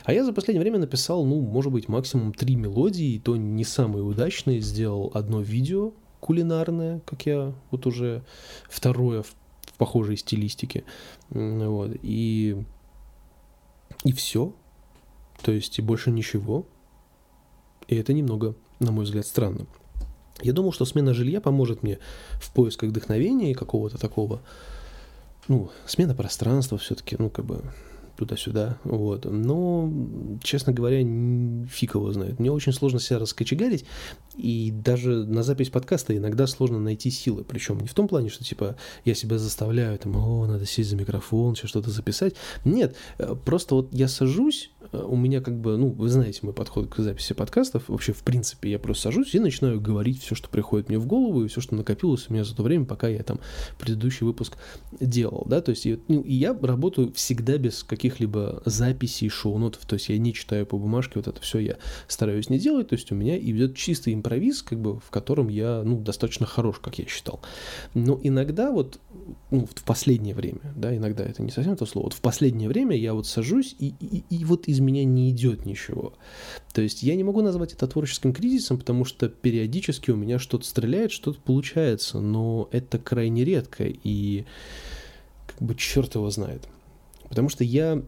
А 0.04 0.12
я 0.12 0.24
за 0.24 0.32
последнее 0.32 0.62
время 0.62 0.78
написал, 0.78 1.24
ну, 1.24 1.40
может 1.40 1.72
быть, 1.72 1.88
максимум 1.88 2.32
три 2.32 2.56
мелодии, 2.56 3.18
то 3.18 3.36
не 3.36 3.64
самые 3.64 4.02
удачные. 4.02 4.60
Сделал 4.60 5.10
одно 5.14 5.40
видео 5.40 5.92
кулинарное, 6.20 7.00
как 7.00 7.26
я 7.26 7.54
вот 7.70 7.86
уже 7.86 8.24
второе 8.68 9.22
в 9.22 9.34
похожей 9.76 10.16
стилистике. 10.16 10.84
Вот. 11.30 11.96
И, 12.02 12.56
и 14.04 14.12
все. 14.12 14.54
То 15.42 15.52
есть 15.52 15.78
и 15.78 15.82
больше 15.82 16.10
ничего. 16.10 16.66
И 17.86 17.96
это 17.96 18.12
немного, 18.12 18.54
на 18.80 18.92
мой 18.92 19.04
взгляд, 19.04 19.26
странно. 19.26 19.66
Я 20.40 20.52
думал, 20.52 20.72
что 20.72 20.84
смена 20.84 21.14
жилья 21.14 21.40
поможет 21.40 21.82
мне 21.82 21.98
в 22.34 22.52
поисках 22.52 22.90
вдохновения 22.90 23.50
и 23.50 23.54
какого-то 23.54 23.98
такого, 23.98 24.40
ну, 25.48 25.70
смена 25.86 26.14
пространства 26.14 26.78
все-таки, 26.78 27.16
ну, 27.18 27.30
как 27.30 27.44
бы 27.44 27.64
туда-сюда, 28.18 28.78
вот. 28.84 29.24
Но, 29.24 29.92
честно 30.42 30.72
говоря, 30.72 30.98
фиг 31.68 31.94
его 31.94 32.12
знает. 32.12 32.38
Мне 32.38 32.50
очень 32.50 32.72
сложно 32.72 33.00
себя 33.00 33.20
раскочегарить, 33.20 33.84
и 34.36 34.70
даже 34.72 35.24
на 35.24 35.42
запись 35.42 35.70
подкаста 35.70 36.16
иногда 36.16 36.46
сложно 36.46 36.78
найти 36.78 37.10
силы. 37.10 37.44
Причем 37.44 37.78
не 37.78 37.88
в 37.88 37.94
том 37.94 38.08
плане, 38.08 38.28
что, 38.28 38.44
типа, 38.44 38.76
я 39.04 39.14
себя 39.14 39.38
заставляю, 39.38 39.98
там, 39.98 40.16
о, 40.16 40.46
надо 40.46 40.66
сесть 40.66 40.90
за 40.90 40.96
микрофон, 40.96 41.54
сейчас 41.54 41.70
что-то 41.70 41.90
записать. 41.90 42.34
Нет, 42.64 42.96
э, 43.18 43.34
просто 43.44 43.74
вот 43.74 43.88
я 43.92 44.08
сажусь, 44.08 44.70
э, 44.92 44.98
у 44.98 45.16
меня 45.16 45.40
как 45.40 45.58
бы, 45.60 45.76
ну, 45.76 45.88
вы 45.88 46.08
знаете 46.08 46.40
мой 46.42 46.52
подход 46.52 46.88
к 46.88 46.98
записи 46.98 47.34
подкастов. 47.34 47.88
Вообще, 47.88 48.12
в 48.12 48.22
принципе, 48.22 48.70
я 48.70 48.78
просто 48.78 49.04
сажусь 49.04 49.34
и 49.34 49.40
начинаю 49.40 49.80
говорить 49.80 50.22
все, 50.22 50.34
что 50.34 50.48
приходит 50.48 50.88
мне 50.88 50.98
в 50.98 51.06
голову, 51.06 51.44
и 51.44 51.48
все, 51.48 51.60
что 51.60 51.74
накопилось 51.74 52.26
у 52.28 52.32
меня 52.32 52.44
за 52.44 52.54
то 52.54 52.62
время, 52.62 52.84
пока 52.84 53.08
я 53.08 53.22
там 53.22 53.40
предыдущий 53.78 54.26
выпуск 54.26 54.56
делал, 55.00 55.44
да, 55.48 55.60
то 55.60 55.70
есть, 55.70 55.86
ну, 56.08 56.20
и 56.20 56.34
я 56.34 56.56
работаю 56.60 57.12
всегда 57.12 57.58
без 57.58 57.82
каких-либо 58.08 58.62
записей, 58.64 59.28
шоу-нотов, 59.28 59.84
то 59.84 59.94
есть 59.94 60.08
я 60.08 60.18
не 60.18 60.32
читаю 60.32 60.66
по 60.66 60.78
бумажке, 60.78 61.14
вот 61.16 61.28
это 61.28 61.40
все 61.40 61.58
я 61.58 61.76
стараюсь 62.06 62.48
не 62.48 62.58
делать, 62.58 62.88
то 62.88 62.94
есть 62.94 63.12
у 63.12 63.14
меня 63.14 63.38
идет 63.38 63.76
чистый 63.76 64.14
импровиз, 64.14 64.62
как 64.62 64.80
бы, 64.80 64.98
в 64.98 65.10
котором 65.10 65.48
я, 65.48 65.82
ну, 65.84 66.00
достаточно 66.00 66.46
хорош, 66.46 66.78
как 66.78 66.98
я 66.98 67.06
считал. 67.06 67.40
Но 67.94 68.18
иногда 68.22 68.70
вот, 68.70 68.98
ну, 69.50 69.66
в 69.66 69.84
последнее 69.84 70.34
время, 70.34 70.60
да, 70.74 70.96
иногда 70.96 71.24
это 71.24 71.42
не 71.42 71.50
совсем 71.50 71.76
то 71.76 71.84
слово, 71.84 72.06
вот 72.06 72.14
в 72.14 72.20
последнее 72.20 72.68
время 72.68 72.96
я 72.96 73.12
вот 73.12 73.26
сажусь, 73.26 73.76
и, 73.78 73.94
и, 74.00 74.24
и 74.30 74.44
вот 74.44 74.68
из 74.68 74.80
меня 74.80 75.04
не 75.04 75.30
идет 75.30 75.66
ничего. 75.66 76.14
То 76.72 76.80
есть 76.80 77.02
я 77.02 77.14
не 77.14 77.24
могу 77.24 77.42
назвать 77.42 77.74
это 77.74 77.86
творческим 77.86 78.32
кризисом, 78.32 78.78
потому 78.78 79.04
что 79.04 79.28
периодически 79.28 80.10
у 80.10 80.16
меня 80.16 80.38
что-то 80.38 80.64
стреляет, 80.64 81.12
что-то 81.12 81.40
получается, 81.40 82.20
но 82.20 82.68
это 82.72 82.98
крайне 82.98 83.44
редко, 83.44 83.84
и 83.86 84.44
как 85.46 85.60
бы 85.60 85.74
черт 85.74 86.14
его 86.14 86.30
знает. 86.30 86.68
Потому 87.28 87.48
что 87.48 87.64
я 87.64 88.02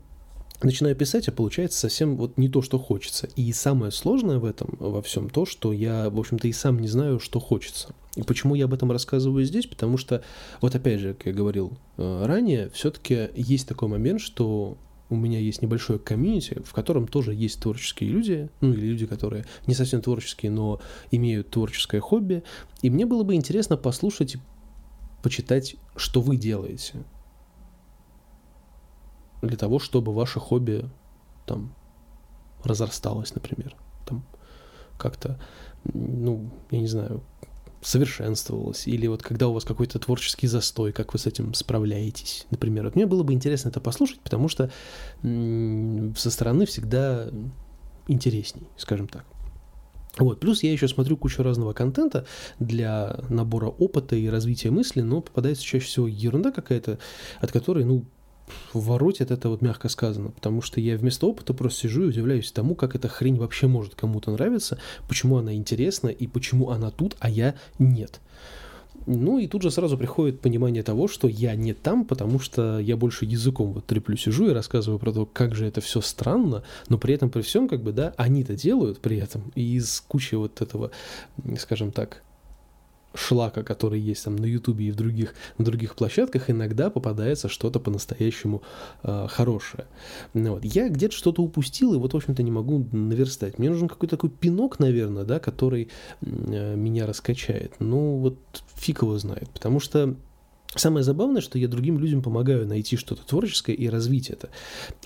начинаю 0.62 0.94
писать, 0.94 1.28
а 1.28 1.32
получается 1.32 1.78
совсем 1.78 2.16
вот 2.16 2.36
не 2.38 2.48
то, 2.48 2.62
что 2.62 2.78
хочется. 2.78 3.28
И 3.36 3.52
самое 3.52 3.92
сложное 3.92 4.38
в 4.38 4.44
этом, 4.44 4.76
во 4.78 5.02
всем, 5.02 5.30
то, 5.30 5.46
что 5.46 5.72
я, 5.72 6.10
в 6.10 6.18
общем-то, 6.18 6.48
и 6.48 6.52
сам 6.52 6.78
не 6.78 6.88
знаю, 6.88 7.18
что 7.18 7.40
хочется. 7.40 7.94
И 8.16 8.22
почему 8.22 8.54
я 8.54 8.64
об 8.64 8.74
этом 8.74 8.90
рассказываю 8.90 9.44
здесь? 9.44 9.66
Потому 9.66 9.96
что, 9.96 10.22
вот 10.60 10.74
опять 10.74 11.00
же, 11.00 11.14
как 11.14 11.26
я 11.26 11.32
говорил 11.32 11.72
э, 11.96 12.26
ранее, 12.26 12.70
все-таки 12.70 13.28
есть 13.34 13.68
такой 13.68 13.88
момент, 13.88 14.20
что 14.20 14.76
у 15.08 15.16
меня 15.16 15.40
есть 15.40 15.62
небольшое 15.62 15.98
комьюнити, 15.98 16.62
в 16.64 16.72
котором 16.72 17.08
тоже 17.08 17.34
есть 17.34 17.60
творческие 17.60 18.10
люди, 18.10 18.48
ну 18.60 18.72
или 18.72 18.86
люди, 18.86 19.06
которые 19.06 19.44
не 19.66 19.74
совсем 19.74 20.02
творческие, 20.02 20.52
но 20.52 20.80
имеют 21.10 21.50
творческое 21.50 22.00
хобби. 22.00 22.44
И 22.82 22.90
мне 22.90 23.06
было 23.06 23.24
бы 23.24 23.34
интересно 23.34 23.76
послушать, 23.76 24.36
почитать, 25.22 25.76
что 25.96 26.20
вы 26.20 26.36
делаете 26.36 27.04
для 29.42 29.56
того, 29.56 29.78
чтобы 29.78 30.12
ваше 30.14 30.40
хобби 30.40 30.88
там 31.46 31.74
разрасталось, 32.62 33.34
например, 33.34 33.74
там 34.06 34.24
как-то, 34.98 35.40
ну, 35.84 36.50
я 36.70 36.80
не 36.80 36.86
знаю, 36.86 37.22
совершенствовалось, 37.82 38.86
или 38.86 39.06
вот 39.06 39.22
когда 39.22 39.48
у 39.48 39.54
вас 39.54 39.64
какой-то 39.64 39.98
творческий 39.98 40.46
застой, 40.46 40.92
как 40.92 41.14
вы 41.14 41.18
с 41.18 41.26
этим 41.26 41.54
справляетесь, 41.54 42.46
например. 42.50 42.84
Вот 42.84 42.94
мне 42.94 43.06
было 43.06 43.22
бы 43.22 43.32
интересно 43.32 43.70
это 43.70 43.80
послушать, 43.80 44.20
потому 44.20 44.48
что 44.48 44.70
со 45.22 46.30
стороны 46.30 46.66
всегда 46.66 47.30
интересней, 48.06 48.68
скажем 48.76 49.08
так. 49.08 49.24
Вот. 50.18 50.40
Плюс 50.40 50.62
я 50.62 50.72
еще 50.72 50.88
смотрю 50.88 51.16
кучу 51.16 51.42
разного 51.42 51.72
контента 51.72 52.26
для 52.58 53.20
набора 53.28 53.68
опыта 53.68 54.16
и 54.16 54.28
развития 54.28 54.70
мысли, 54.70 55.00
но 55.00 55.22
попадается 55.22 55.62
чаще 55.62 55.86
всего 55.86 56.06
ерунда 56.06 56.50
какая-то, 56.50 56.98
от 57.40 57.52
которой, 57.52 57.84
ну, 57.84 58.04
воротит 58.74 59.30
это 59.30 59.48
вот 59.48 59.62
мягко 59.62 59.88
сказано, 59.88 60.30
потому 60.30 60.62
что 60.62 60.80
я 60.80 60.96
вместо 60.96 61.26
опыта 61.26 61.54
просто 61.54 61.80
сижу 61.80 62.04
и 62.04 62.08
удивляюсь 62.08 62.52
тому, 62.52 62.74
как 62.74 62.94
эта 62.94 63.08
хрень 63.08 63.36
вообще 63.36 63.66
может 63.66 63.94
кому-то 63.94 64.30
нравиться, 64.30 64.78
почему 65.08 65.38
она 65.38 65.54
интересна 65.54 66.08
и 66.08 66.26
почему 66.26 66.70
она 66.70 66.90
тут, 66.90 67.16
а 67.20 67.30
я 67.30 67.54
нет. 67.78 68.20
Ну 69.06 69.38
и 69.38 69.46
тут 69.46 69.62
же 69.62 69.70
сразу 69.70 69.96
приходит 69.96 70.40
понимание 70.40 70.82
того, 70.82 71.08
что 71.08 71.26
я 71.26 71.54
не 71.54 71.72
там, 71.72 72.04
потому 72.04 72.38
что 72.38 72.78
я 72.78 72.96
больше 72.96 73.24
языком 73.24 73.72
вот 73.72 73.86
треплю 73.86 74.16
сижу 74.16 74.50
и 74.50 74.52
рассказываю 74.52 74.98
про 74.98 75.12
то, 75.12 75.26
как 75.26 75.54
же 75.54 75.66
это 75.66 75.80
все 75.80 76.00
странно, 76.00 76.62
но 76.88 76.98
при 76.98 77.14
этом 77.14 77.30
при 77.30 77.42
всем 77.42 77.68
как 77.68 77.82
бы, 77.82 77.92
да, 77.92 78.12
они-то 78.16 78.54
делают 78.54 79.00
при 79.00 79.16
этом, 79.16 79.52
и 79.54 79.76
из 79.76 80.00
кучи 80.00 80.34
вот 80.34 80.60
этого, 80.60 80.90
скажем 81.58 81.92
так, 81.92 82.22
шлака, 83.14 83.62
который 83.62 84.00
есть 84.00 84.24
там 84.24 84.36
на 84.36 84.44
Ютубе 84.44 84.86
и 84.86 84.90
в 84.90 84.96
других, 84.96 85.34
на 85.58 85.64
других 85.64 85.94
площадках, 85.94 86.50
иногда 86.50 86.90
попадается 86.90 87.48
что-то 87.48 87.80
по-настоящему 87.80 88.62
э, 89.02 89.26
хорошее. 89.28 89.86
Ну, 90.34 90.54
вот. 90.54 90.64
Я 90.64 90.88
где-то 90.88 91.14
что-то 91.14 91.42
упустил, 91.42 91.94
и 91.94 91.98
вот, 91.98 92.12
в 92.12 92.16
общем-то, 92.16 92.42
не 92.42 92.50
могу 92.50 92.86
наверстать. 92.92 93.58
Мне 93.58 93.70
нужен 93.70 93.88
какой-то 93.88 94.16
такой 94.16 94.30
пинок, 94.30 94.78
наверное, 94.78 95.24
да, 95.24 95.40
который 95.40 95.88
э, 96.20 96.76
меня 96.76 97.06
раскачает. 97.06 97.74
Ну, 97.78 98.16
вот 98.16 98.38
фиг 98.76 99.02
его 99.02 99.18
знает, 99.18 99.48
потому 99.50 99.80
что 99.80 100.16
Самое 100.76 101.02
забавное, 101.02 101.40
что 101.40 101.58
я 101.58 101.66
другим 101.66 101.98
людям 101.98 102.22
помогаю 102.22 102.64
найти 102.64 102.96
что-то 102.96 103.26
творческое 103.26 103.74
и 103.74 103.88
развить 103.88 104.30
это. 104.30 104.50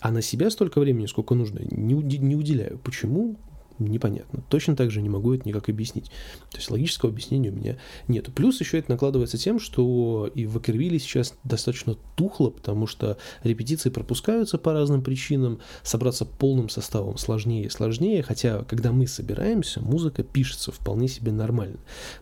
А 0.00 0.12
на 0.12 0.20
себя 0.20 0.50
столько 0.50 0.78
времени, 0.78 1.06
сколько 1.06 1.34
нужно, 1.34 1.60
не, 1.70 1.94
не 1.94 2.36
уделяю. 2.36 2.78
Почему? 2.84 3.36
Непонятно. 3.78 4.42
Точно 4.48 4.76
так 4.76 4.90
же 4.90 5.02
не 5.02 5.08
могу 5.08 5.34
это 5.34 5.48
никак 5.48 5.68
объяснить. 5.68 6.10
То 6.50 6.58
есть 6.58 6.70
логического 6.70 7.10
объяснения 7.10 7.50
у 7.50 7.54
меня 7.54 7.78
нет. 8.08 8.32
Плюс 8.34 8.60
еще 8.60 8.78
это 8.78 8.90
накладывается 8.90 9.38
тем, 9.38 9.58
что 9.58 10.30
и 10.34 10.46
в 10.46 10.56
Акервилле 10.56 10.98
сейчас 10.98 11.34
достаточно 11.44 11.96
тухло, 12.16 12.50
потому 12.50 12.86
что 12.86 13.18
репетиции 13.42 13.90
пропускаются 13.90 14.58
по 14.58 14.72
разным 14.72 15.02
причинам, 15.02 15.60
собраться 15.82 16.24
полным 16.24 16.68
составом 16.68 17.18
сложнее 17.18 17.66
и 17.66 17.68
сложнее, 17.68 18.22
хотя 18.22 18.64
когда 18.64 18.92
мы 18.92 19.06
собираемся, 19.06 19.80
музыка 19.80 20.22
пишется 20.22 20.72
вполне 20.72 21.08
себе 21.08 21.32
нормально. 21.32 21.78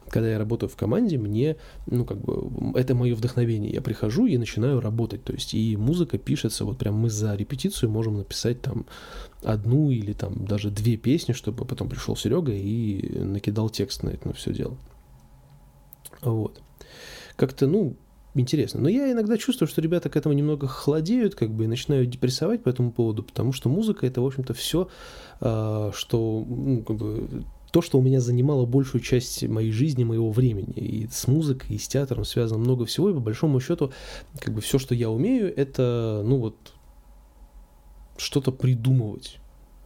Когда 0.08 0.30
я 0.30 0.38
работаю 0.38 0.70
в 0.70 0.76
команде, 0.76 1.18
мне, 1.18 1.56
ну 1.86 2.04
как 2.04 2.20
бы, 2.20 2.78
это 2.78 2.94
мое 2.94 3.14
вдохновение. 3.14 3.72
Я 3.72 3.80
прихожу 3.80 4.26
и 4.26 4.38
начинаю 4.38 4.80
работать, 4.80 5.24
то 5.24 5.32
есть 5.32 5.54
и 5.54 5.76
музыка 5.76 6.18
пишется, 6.18 6.64
вот 6.64 6.78
прям 6.78 6.94
мы 6.94 7.10
за 7.10 7.34
репетицию 7.34 7.90
можем 7.90 8.16
написать 8.16 8.62
там 8.62 8.86
одну 9.44 9.90
или 9.90 10.12
там 10.12 10.44
даже 10.44 10.70
две 10.70 10.96
песни, 10.96 11.32
чтобы 11.32 11.64
потом 11.64 11.88
пришел 11.88 12.16
Серега 12.16 12.52
и 12.52 13.18
накидал 13.18 13.70
текст 13.70 14.02
на 14.02 14.10
это 14.10 14.28
на 14.28 14.34
все 14.34 14.52
дело. 14.52 14.76
Вот. 16.22 16.60
Как-то, 17.36 17.66
ну, 17.66 17.96
интересно. 18.34 18.80
Но 18.80 18.88
я 18.88 19.10
иногда 19.10 19.36
чувствую, 19.36 19.68
что 19.68 19.80
ребята 19.80 20.08
к 20.08 20.16
этому 20.16 20.34
немного 20.34 20.66
холодеют, 20.66 21.34
как 21.34 21.50
бы, 21.50 21.64
и 21.64 21.66
начинают 21.66 22.10
депрессовать 22.10 22.62
по 22.62 22.68
этому 22.68 22.92
поводу, 22.92 23.22
потому 23.22 23.52
что 23.52 23.68
музыка 23.68 24.06
это, 24.06 24.20
в 24.20 24.26
общем-то, 24.26 24.54
все, 24.54 24.88
а, 25.40 25.90
что, 25.94 26.44
ну, 26.48 26.82
как 26.82 26.96
бы, 26.96 27.44
то, 27.72 27.80
что 27.80 27.98
у 27.98 28.02
меня 28.02 28.20
занимало 28.20 28.66
большую 28.66 29.00
часть 29.00 29.42
моей 29.48 29.72
жизни, 29.72 30.04
моего 30.04 30.30
времени. 30.30 30.74
И 30.74 31.08
с 31.10 31.26
музыкой, 31.26 31.76
и 31.76 31.78
с 31.78 31.88
театром 31.88 32.24
связано 32.24 32.58
много 32.58 32.84
всего, 32.84 33.10
и 33.10 33.14
по 33.14 33.20
большому 33.20 33.60
счету, 33.60 33.92
как 34.38 34.54
бы 34.54 34.60
все, 34.60 34.78
что 34.78 34.94
я 34.94 35.08
умею, 35.10 35.52
это, 35.56 36.22
ну 36.24 36.36
вот, 36.36 36.74
что-то 38.16 38.52
придумывать 38.52 39.38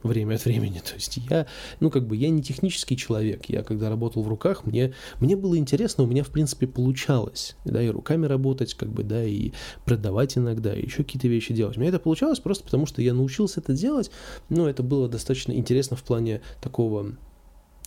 время 0.03 0.35
от 0.35 0.45
времени. 0.45 0.79
То 0.85 0.95
есть 0.95 1.17
я, 1.29 1.47
ну, 1.79 1.89
как 1.89 2.07
бы, 2.07 2.15
я 2.15 2.29
не 2.29 2.41
технический 2.41 2.97
человек. 2.97 3.45
Я, 3.47 3.63
когда 3.63 3.89
работал 3.89 4.23
в 4.23 4.27
руках, 4.27 4.65
мне, 4.65 4.93
мне 5.19 5.35
было 5.35 5.57
интересно, 5.57 6.03
у 6.03 6.07
меня, 6.07 6.23
в 6.23 6.29
принципе, 6.29 6.67
получалось, 6.67 7.55
да, 7.65 7.81
и 7.81 7.89
руками 7.89 8.25
работать, 8.25 8.73
как 8.73 8.89
бы, 8.89 9.03
да, 9.03 9.23
и 9.23 9.51
продавать 9.85 10.37
иногда, 10.37 10.73
и 10.73 10.85
еще 10.85 11.03
какие-то 11.03 11.27
вещи 11.27 11.53
делать. 11.53 11.77
У 11.77 11.79
меня 11.79 11.89
это 11.89 11.99
получалось 11.99 12.39
просто 12.39 12.63
потому, 12.63 12.85
что 12.85 13.01
я 13.01 13.13
научился 13.13 13.59
это 13.59 13.73
делать, 13.73 14.11
но 14.49 14.69
это 14.69 14.83
было 14.83 15.07
достаточно 15.07 15.51
интересно 15.51 15.97
в 15.97 16.03
плане 16.03 16.41
такого 16.61 17.15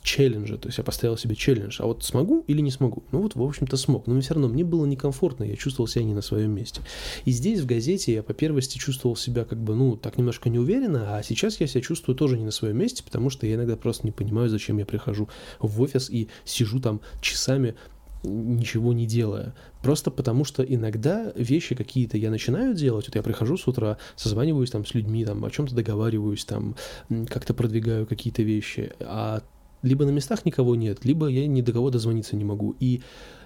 челленджа, 0.03 0.57
то 0.57 0.69
есть 0.69 0.79
я 0.79 0.85
поставил 0.85 1.17
себе 1.17 1.35
челлендж, 1.35 1.77
а 1.81 1.87
вот 1.87 2.05
смогу 2.05 2.45
или 2.47 2.61
не 2.61 2.71
смогу? 2.71 3.03
Ну 3.13 3.21
вот, 3.21 3.35
в 3.35 3.43
общем-то, 3.43 3.77
смог, 3.77 4.07
но 4.07 4.21
все 4.21 4.35
равно 4.35 4.49
мне 4.49 4.65
было 4.65 4.87
некомфортно, 4.87 5.45
я 5.45 5.57
чувствовал 5.57 5.89
себя 5.89 6.05
не 6.05 6.15
на 6.15 6.23
своем 6.23 6.53
месте. 6.53 6.81
И 7.25 7.31
здесь, 7.33 7.61
в 7.61 7.67
газете, 7.67 8.15
я 8.15 8.23
по 8.23 8.33
первости 8.33 8.79
чувствовал 8.79 9.17
себя 9.17 9.45
как 9.45 9.63
бы, 9.63 9.75
ну, 9.75 9.97
так 9.97 10.17
немножко 10.17 10.49
неуверенно, 10.49 11.17
а 11.17 11.23
сейчас 11.23 11.61
я 11.61 11.67
себя 11.67 11.83
чувствую 11.83 12.17
тоже 12.17 12.39
не 12.39 12.45
на 12.45 12.51
своем 12.51 12.79
месте, 12.79 13.03
потому 13.03 13.31
что 13.31 13.47
я 13.47 13.55
иногда 13.55 13.77
просто 13.77 14.07
не 14.07 14.13
понимаю, 14.13 14.49
зачем 14.49 14.79
я 14.79 14.87
прихожу 14.87 15.29
в 15.59 15.81
офис 15.83 16.09
и 16.11 16.29
сижу 16.45 16.81
там 16.81 17.01
часами 17.21 17.75
ничего 18.23 18.93
не 18.93 19.07
делая. 19.07 19.55
Просто 19.83 20.11
потому 20.11 20.45
что 20.45 20.63
иногда 20.63 21.33
вещи 21.35 21.75
какие-то 21.75 22.19
я 22.19 22.31
начинаю 22.31 22.75
делать, 22.75 23.07
вот 23.07 23.15
я 23.17 23.23
прихожу 23.23 23.57
с 23.57 23.67
утра, 23.67 23.97
созваниваюсь 24.17 24.71
там 24.71 24.85
с 24.85 24.95
людьми, 24.95 25.25
там 25.25 25.45
о 25.45 25.51
чем-то 25.51 25.75
договариваюсь, 25.75 26.45
там 26.45 26.77
как-то 27.29 27.55
продвигаю 27.55 28.07
какие-то 28.07 28.43
вещи, 28.43 28.93
а 29.01 29.43
либо 29.83 30.05
на 30.05 30.11
местах 30.11 30.45
никого 30.45 30.77
нет, 30.77 31.05
либо 31.05 31.27
я 31.27 31.47
ни 31.47 31.63
до 31.63 31.73
кого 31.73 31.91
дозвониться 31.91 32.37
не 32.37 32.45
могу. 32.45 32.77
И 32.81 33.01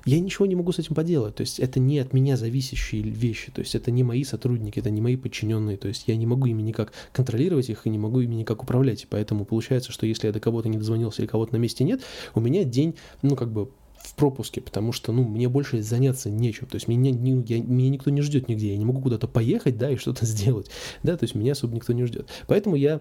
я 0.05 0.21
ничего 0.21 0.47
не 0.47 0.55
могу 0.55 0.73
с 0.73 0.79
этим 0.79 0.95
поделать. 0.95 1.37
То 1.37 1.41
есть 1.43 1.59
это 1.59 1.81
не 1.81 1.99
от 1.99 2.13
меня 2.13 2.37
зависящие 2.37 3.03
вещи. 3.03 3.51
То 3.53 3.61
есть 3.61 3.75
это 3.75 3.91
не 3.91 4.03
мои 4.03 4.25
сотрудники, 4.25 4.79
это 4.79 4.91
не 4.91 5.01
мои 5.01 5.17
подчиненные. 5.17 5.77
То 5.77 5.89
есть 5.89 6.05
я 6.07 6.17
не 6.17 6.27
могу 6.27 6.47
ими 6.47 6.63
никак 6.63 6.93
контролировать 7.13 7.71
их 7.71 7.87
и 7.87 7.91
не 7.91 7.99
могу 7.99 8.21
ими 8.21 8.35
никак 8.35 8.63
управлять. 8.63 9.07
Поэтому 9.09 9.45
получается, 9.45 9.93
что 9.93 10.07
если 10.07 10.27
я 10.27 10.33
до 10.33 10.41
кого-то 10.41 10.69
не 10.69 10.79
дозвонился 10.79 11.23
или 11.23 11.29
кого-то 11.29 11.55
на 11.55 11.59
месте 11.59 11.85
нет, 11.85 12.03
у 12.35 12.41
меня 12.41 12.65
день, 12.65 12.95
ну 13.23 13.37
как 13.37 13.51
бы 13.53 13.71
в 14.05 14.15
пропуске, 14.15 14.61
потому 14.61 14.93
что, 14.93 15.13
ну, 15.13 15.25
мне 15.25 15.49
больше 15.49 15.81
заняться 15.81 16.29
нечем. 16.29 16.67
То 16.67 16.77
есть 16.77 16.89
меня, 16.89 17.11
не, 17.11 17.43
я, 17.47 17.63
меня 17.63 17.89
никто 17.89 18.11
не 18.11 18.21
ждет 18.21 18.49
нигде. 18.49 18.73
Я 18.73 18.77
не 18.77 18.85
могу 18.85 19.01
куда-то 19.01 19.27
поехать, 19.27 19.79
да, 19.79 19.91
и 19.91 19.97
что-то 19.97 20.27
сделать. 20.27 20.71
Да, 21.03 21.17
то 21.17 21.25
есть 21.25 21.35
меня 21.35 21.53
особо 21.53 21.75
никто 21.75 21.95
не 21.95 22.05
ждет. 22.05 22.29
Поэтому 22.47 22.77
я 22.77 23.01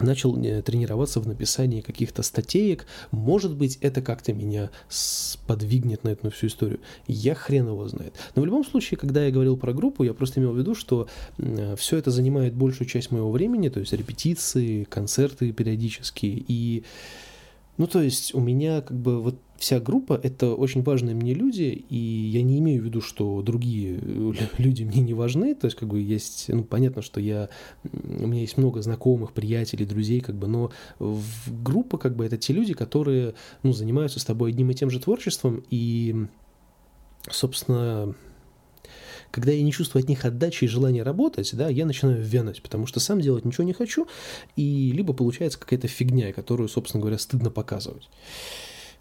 начал 0.00 0.36
э, 0.42 0.62
тренироваться 0.62 1.20
в 1.20 1.26
написании 1.26 1.80
каких-то 1.80 2.22
статеек. 2.22 2.86
Может 3.10 3.54
быть, 3.56 3.78
это 3.80 4.02
как-то 4.02 4.32
меня 4.32 4.70
подвигнет 5.46 6.04
на 6.04 6.10
эту 6.10 6.30
всю 6.30 6.46
историю. 6.46 6.80
Я 7.06 7.34
хрен 7.34 7.68
его 7.68 7.86
знает. 7.88 8.14
Но 8.34 8.42
в 8.42 8.46
любом 8.46 8.64
случае, 8.64 8.98
когда 8.98 9.24
я 9.24 9.30
говорил 9.30 9.56
про 9.56 9.72
группу, 9.72 10.04
я 10.04 10.14
просто 10.14 10.40
имел 10.40 10.52
в 10.52 10.58
виду, 10.58 10.74
что 10.74 11.08
э, 11.38 11.76
все 11.76 11.96
это 11.96 12.10
занимает 12.10 12.54
большую 12.54 12.88
часть 12.88 13.10
моего 13.10 13.30
времени, 13.30 13.68
то 13.68 13.80
есть 13.80 13.92
репетиции, 13.92 14.84
концерты 14.84 15.52
периодические. 15.52 16.44
И, 16.46 16.84
ну, 17.78 17.86
то 17.86 18.02
есть 18.02 18.34
у 18.34 18.40
меня 18.40 18.80
как 18.80 18.98
бы 18.98 19.22
вот 19.22 19.40
вся 19.56 19.80
группа— 19.80 20.18
это 20.22 20.54
очень 20.54 20.82
важные 20.82 21.14
мне 21.14 21.32
люди, 21.32 21.84
и 21.88 21.96
я 21.96 22.42
не 22.42 22.58
имею 22.58 22.82
в 22.82 22.84
виду, 22.84 23.00
что 23.00 23.40
другие 23.42 23.98
люди 24.58 24.82
мне 24.82 25.00
не 25.00 25.14
важны, 25.14 25.54
то 25.54 25.66
есть 25.66 25.76
как 25.76 25.88
бы 25.88 26.00
есть, 26.00 26.46
ну, 26.48 26.64
понятно, 26.64 27.02
что 27.02 27.20
я, 27.20 27.48
у 27.92 28.26
меня 28.26 28.40
есть 28.40 28.58
много 28.58 28.82
знакомых, 28.82 29.32
приятелей, 29.32 29.86
друзей, 29.86 30.20
как 30.20 30.36
бы, 30.36 30.48
но 30.48 30.72
в 30.98 31.62
группа, 31.62 31.98
как 31.98 32.16
бы, 32.16 32.26
это 32.26 32.36
те 32.36 32.52
люди, 32.52 32.74
которые, 32.74 33.34
ну, 33.62 33.72
занимаются 33.72 34.18
с 34.20 34.24
тобой 34.24 34.50
одним 34.50 34.70
и 34.70 34.74
тем 34.74 34.90
же 34.90 35.00
творчеством, 35.00 35.64
и, 35.70 36.26
собственно, 37.30 38.14
когда 39.30 39.52
я 39.52 39.62
не 39.62 39.72
чувствую 39.72 40.02
от 40.02 40.08
них 40.08 40.24
отдачи 40.24 40.64
и 40.64 40.68
желания 40.68 41.02
работать, 41.02 41.50
да, 41.54 41.68
я 41.68 41.86
начинаю 41.86 42.22
вянуть, 42.22 42.62
потому 42.62 42.86
что 42.86 43.00
сам 43.00 43.20
делать 43.20 43.44
ничего 43.44 43.64
не 43.64 43.72
хочу, 43.72 44.06
и 44.56 44.92
либо 44.92 45.12
получается 45.12 45.58
какая-то 45.58 45.88
фигня, 45.88 46.32
которую, 46.32 46.68
собственно 46.68 47.00
говоря, 47.00 47.18
стыдно 47.18 47.50
показывать. 47.50 48.08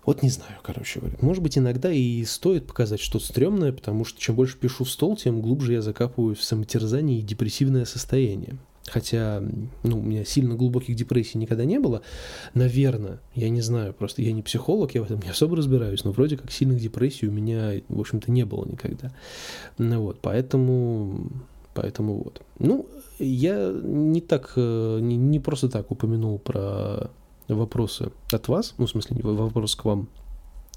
Вот 0.05 0.23
не 0.23 0.29
знаю, 0.29 0.53
короче 0.63 1.01
говоря. 1.01 1.17
Может 1.19 1.43
быть, 1.43 1.57
иногда 1.57 1.91
и 1.91 2.23
стоит 2.23 2.65
показать 2.65 3.01
что-то 3.01 3.25
стрёмное, 3.25 3.73
потому 3.73 4.05
что 4.05 4.21
чем 4.21 4.35
больше 4.35 4.57
пишу 4.57 4.85
в 4.85 4.89
стол, 4.89 5.17
тем 5.17 5.41
глубже 5.41 5.73
я 5.73 5.81
закапываюсь 5.81 6.37
в 6.37 6.43
самотерзание 6.45 7.19
и 7.19 7.23
депрессивное 7.23 7.83
состояние. 7.83 8.57
Хотя, 8.87 9.43
ну, 9.83 9.99
у 9.99 10.01
меня 10.01 10.23
сильно 10.23 10.55
глубоких 10.55 10.95
депрессий 10.95 11.37
никогда 11.37 11.65
не 11.65 11.79
было. 11.79 12.01
Наверное, 12.53 13.19
я 13.35 13.49
не 13.49 13.61
знаю, 13.61 13.93
просто 13.93 14.21
я 14.21 14.31
не 14.31 14.41
психолог, 14.41 14.95
я 14.95 15.01
в 15.01 15.05
этом 15.05 15.19
не 15.19 15.29
особо 15.29 15.57
разбираюсь, 15.57 16.03
но 16.05 16.11
вроде 16.11 16.37
как 16.37 16.51
сильных 16.51 16.79
депрессий 16.79 17.27
у 17.27 17.31
меня, 17.31 17.73
в 17.89 17.99
общем-то, 17.99 18.31
не 18.31 18.45
было 18.45 18.65
никогда. 18.65 19.11
Ну 19.77 20.01
вот, 20.01 20.19
поэтому... 20.21 21.29
Поэтому 21.73 22.23
вот. 22.23 22.41
Ну, 22.57 22.87
я 23.19 23.71
не 23.71 24.19
так, 24.19 24.53
э, 24.55 24.99
не, 24.99 25.15
не 25.15 25.39
просто 25.39 25.69
так 25.69 25.91
упомянул 25.91 26.39
про 26.39 27.11
вопросы 27.47 28.11
от 28.31 28.47
вас, 28.47 28.73
ну, 28.79 28.87
в 28.87 28.89
смысле, 28.89 29.17
вопрос 29.21 29.75
к 29.75 29.85
вам 29.85 30.07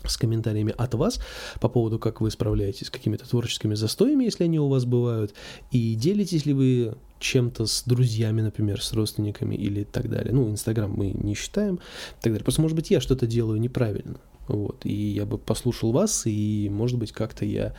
с 0.04 0.16
комментариями 0.16 0.74
от 0.76 0.94
вас 0.94 1.20
по 1.60 1.68
поводу, 1.68 1.98
как 1.98 2.20
вы 2.20 2.30
справляетесь 2.30 2.86
с 2.86 2.90
какими-то 2.90 3.28
творческими 3.28 3.74
застоями, 3.74 4.24
если 4.24 4.44
они 4.44 4.58
у 4.58 4.68
вас 4.68 4.84
бывают, 4.84 5.34
и 5.70 5.94
делитесь 5.94 6.46
ли 6.46 6.52
вы 6.52 6.94
чем-то 7.18 7.66
с 7.66 7.84
друзьями, 7.84 8.40
например, 8.40 8.82
с 8.82 8.92
родственниками 8.92 9.54
или 9.54 9.84
так 9.84 10.08
далее. 10.08 10.32
Ну, 10.32 10.50
Инстаграм 10.50 10.90
мы 10.90 11.10
не 11.10 11.34
считаем, 11.34 11.78
так 12.20 12.32
далее. 12.32 12.44
Просто, 12.44 12.62
может 12.62 12.76
быть, 12.76 12.90
я 12.90 13.00
что-то 13.00 13.26
делаю 13.26 13.60
неправильно. 13.60 14.18
Вот, 14.48 14.84
и 14.84 14.92
я 14.92 15.26
бы 15.26 15.38
послушал 15.38 15.92
вас, 15.92 16.26
и, 16.26 16.68
может 16.72 16.98
быть, 16.98 17.12
как-то 17.12 17.44
я 17.44 17.74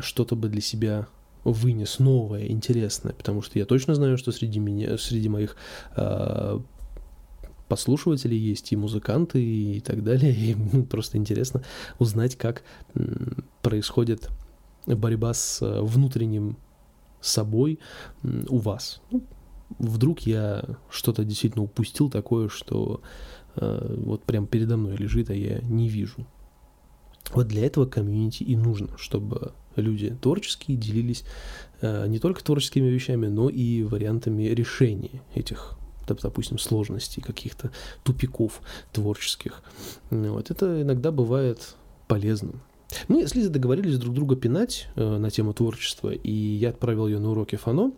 что-то 0.00 0.34
бы 0.34 0.48
для 0.48 0.62
себя 0.62 1.06
вынес 1.44 1.98
новое, 1.98 2.46
интересное, 2.46 3.12
потому 3.12 3.42
что 3.42 3.58
я 3.58 3.66
точно 3.66 3.94
знаю, 3.94 4.16
что 4.16 4.32
среди 4.32 4.58
меня, 4.58 4.96
среди 4.96 5.28
моих 5.28 5.56
э, 5.96 6.60
послушиватели 7.70 8.34
есть, 8.34 8.72
и 8.72 8.76
музыканты, 8.76 9.42
и 9.42 9.80
так 9.80 10.04
далее. 10.04 10.34
И 10.34 10.54
ну, 10.72 10.84
просто 10.84 11.16
интересно 11.16 11.62
узнать, 11.98 12.36
как 12.36 12.62
происходит 13.62 14.28
борьба 14.86 15.32
с 15.32 15.62
э, 15.62 15.80
внутренним 15.80 16.56
собой 17.20 17.78
у 18.48 18.58
вас. 18.58 19.00
Ну, 19.10 19.22
вдруг 19.78 20.20
я 20.20 20.64
что-то 20.90 21.24
действительно 21.24 21.64
упустил 21.64 22.10
такое, 22.10 22.48
что 22.48 23.02
э, 23.56 23.96
вот 24.04 24.24
прям 24.24 24.46
передо 24.46 24.76
мной 24.76 24.96
лежит, 24.96 25.30
а 25.30 25.34
я 25.34 25.60
не 25.60 25.88
вижу. 25.88 26.26
Вот 27.32 27.46
для 27.46 27.66
этого 27.66 27.86
комьюнити 27.86 28.42
и 28.42 28.56
нужно, 28.56 28.88
чтобы 28.98 29.52
люди 29.76 30.16
творческие 30.20 30.76
делились 30.76 31.24
э, 31.80 32.06
не 32.08 32.18
только 32.18 32.42
творческими 32.42 32.88
вещами, 32.88 33.28
но 33.28 33.48
и 33.48 33.82
вариантами 33.84 34.44
решения 34.44 35.22
этих 35.34 35.79
допустим, 36.14 36.58
сложностей, 36.58 37.22
каких-то 37.22 37.70
тупиков 38.02 38.60
творческих. 38.92 39.62
Вот. 40.10 40.50
Это 40.50 40.82
иногда 40.82 41.10
бывает 41.12 41.76
полезным. 42.08 42.60
Мы 43.08 43.26
с 43.26 43.34
Лизой 43.34 43.50
договорились 43.50 43.98
друг 43.98 44.14
друга 44.14 44.36
пинать 44.36 44.88
э, 44.96 45.16
на 45.18 45.30
тему 45.30 45.52
творчества, 45.52 46.10
и 46.10 46.32
я 46.32 46.70
отправил 46.70 47.06
ее 47.06 47.18
на 47.18 47.30
уроки 47.30 47.56
фано, 47.56 47.92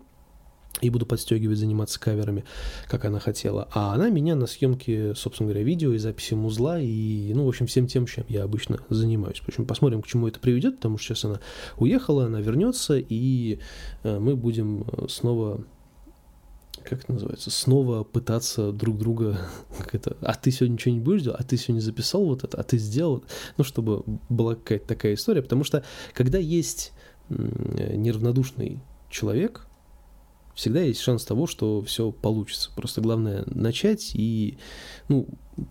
и 0.81 0.91
буду 0.91 1.07
подстегивать, 1.07 1.59
заниматься 1.59 2.01
каверами, 2.01 2.45
как 2.89 3.05
она 3.05 3.21
хотела. 3.21 3.69
А 3.73 3.95
она 3.95 4.11
меня 4.11 4.35
на 4.35 4.47
съемке, 4.47 5.15
собственно 5.15 5.51
говоря, 5.51 5.65
видео 5.65 5.93
и 5.93 5.99
записи 5.99 6.35
музла, 6.35 6.81
и, 6.81 7.33
ну, 7.35 7.45
в 7.45 7.49
общем, 7.49 7.67
всем 7.67 7.87
тем, 7.87 8.07
чем 8.07 8.25
я 8.29 8.43
обычно 8.43 8.79
занимаюсь. 8.89 9.43
Общем, 9.47 9.67
посмотрим, 9.67 10.03
к 10.03 10.07
чему 10.07 10.29
это 10.29 10.41
приведет, 10.41 10.77
потому 10.77 10.99
что 10.99 11.15
сейчас 11.15 11.25
она 11.25 11.41
уехала, 11.77 12.27
она 12.27 12.41
вернется, 12.41 12.99
и 12.99 13.59
э, 14.03 14.19
мы 14.19 14.35
будем 14.35 14.83
э, 14.83 15.07
снова 15.09 15.65
как 16.85 17.05
это 17.05 17.13
называется, 17.13 17.51
снова 17.51 18.05
пытаться 18.05 18.73
друг 18.73 18.99
друга, 18.99 19.39
как 19.79 19.95
это, 19.95 20.17
а 20.21 20.35
ты 20.35 20.51
сегодня 20.51 20.75
ничего 20.75 20.95
не 20.95 21.01
будешь 21.01 21.23
делать, 21.23 21.41
а 21.41 21.45
ты 21.45 21.57
сегодня 21.57 21.81
записал 21.81 22.25
вот 22.25 22.45
это, 22.45 22.59
а 22.59 22.63
ты 22.63 22.79
сделал, 22.79 23.25
ну, 23.57 23.65
чтобы 23.65 24.03
была 24.29 24.55
какая-то 24.55 24.87
такая 24.87 25.15
история, 25.15 25.43
потому 25.43 25.65
что 25.65 25.85
когда 26.15 26.39
есть 26.39 26.93
неравнодушный 27.29 28.81
человек, 29.09 29.67
всегда 30.55 30.81
есть 30.81 31.01
шанс 31.01 31.25
того, 31.25 31.47
что 31.47 31.83
все 31.83 32.11
получится. 32.11 32.71
Просто 32.75 33.01
главное 33.01 33.45
начать 33.47 34.11
и 34.15 34.59
ну, 35.09 35.27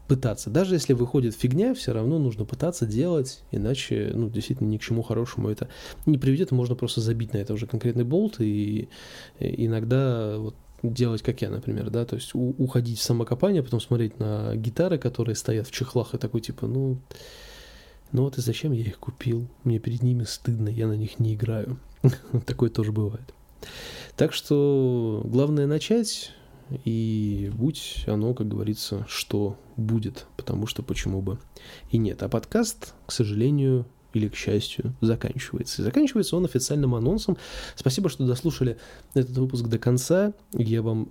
пытаться. 0.07 0.49
Даже 0.49 0.75
если 0.75 0.93
выходит 0.93 1.35
фигня, 1.35 1.73
все 1.73 1.93
равно 1.93 2.19
нужно 2.19 2.45
пытаться 2.45 2.85
делать, 2.85 3.43
иначе 3.51 4.11
ну, 4.13 4.29
действительно 4.29 4.67
ни 4.67 4.77
к 4.77 4.81
чему 4.81 5.03
хорошему 5.03 5.49
это 5.49 5.69
не 6.05 6.17
приведет. 6.17 6.51
Можно 6.51 6.75
просто 6.75 7.01
забить 7.01 7.33
на 7.33 7.37
это 7.37 7.53
уже 7.53 7.67
конкретный 7.67 8.03
болт, 8.03 8.39
и 8.39 8.89
иногда 9.39 10.37
вот 10.37 10.55
делать, 10.83 11.21
как 11.21 11.41
я, 11.41 11.49
например, 11.49 11.89
да, 11.89 12.05
то 12.05 12.15
есть 12.15 12.33
у, 12.33 12.55
уходить 12.57 12.99
в 12.99 13.03
самокопание, 13.03 13.63
потом 13.63 13.79
смотреть 13.79 14.19
на 14.19 14.55
гитары, 14.55 14.97
которые 14.97 15.35
стоят 15.35 15.67
в 15.67 15.71
чехлах, 15.71 16.13
и 16.13 16.17
такой 16.17 16.41
типа, 16.41 16.67
ну, 16.67 16.97
ну 18.11 18.23
вот 18.23 18.37
и 18.37 18.41
зачем 18.41 18.71
я 18.71 18.81
их 18.81 18.99
купил? 18.99 19.47
Мне 19.63 19.79
перед 19.79 20.03
ними 20.03 20.23
стыдно, 20.23 20.69
я 20.69 20.87
на 20.87 20.95
них 20.95 21.19
не 21.19 21.35
играю. 21.35 21.79
Такое 22.45 22.69
тоже 22.69 22.91
бывает. 22.91 23.33
Так 24.17 24.33
что 24.33 25.21
главное 25.23 25.67
начать, 25.67 26.31
и 26.85 27.51
будь 27.53 28.03
оно, 28.07 28.33
как 28.33 28.47
говорится, 28.47 29.05
что 29.07 29.57
будет, 29.77 30.25
потому 30.37 30.67
что 30.67 30.83
почему 30.83 31.21
бы 31.21 31.39
и 31.89 31.97
нет. 31.97 32.23
А 32.23 32.29
подкаст, 32.29 32.93
к 33.05 33.11
сожалению, 33.11 33.85
или, 34.13 34.27
к 34.27 34.35
счастью, 34.35 34.93
заканчивается. 35.01 35.81
И 35.81 35.85
заканчивается 35.85 36.35
он 36.35 36.45
официальным 36.45 36.95
анонсом. 36.95 37.37
Спасибо, 37.75 38.09
что 38.09 38.25
дослушали 38.25 38.77
этот 39.13 39.37
выпуск 39.37 39.67
до 39.67 39.77
конца. 39.77 40.33
Я 40.53 40.81
вам 40.81 41.09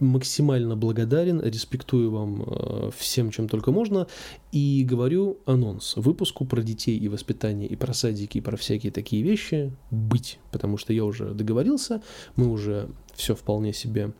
максимально 0.00 0.76
благодарен, 0.76 1.40
респектую 1.42 2.10
вам 2.10 2.42
э, 2.46 2.90
всем, 2.96 3.30
чем 3.30 3.48
только 3.48 3.70
можно. 3.72 4.06
И 4.52 4.84
говорю 4.88 5.38
анонс 5.46 5.94
выпуску 5.96 6.44
про 6.44 6.62
детей 6.62 6.98
и 6.98 7.08
воспитание, 7.08 7.68
и 7.68 7.76
про 7.76 7.92
садики, 7.92 8.38
и 8.38 8.40
про 8.40 8.56
всякие 8.56 8.92
такие 8.92 9.22
вещи 9.22 9.72
быть. 9.90 10.38
Потому 10.50 10.76
что 10.76 10.92
я 10.92 11.04
уже 11.04 11.34
договорился, 11.34 12.02
мы 12.36 12.48
уже 12.48 12.88
все 13.14 13.34
вполне 13.34 13.72
себе 13.72 14.12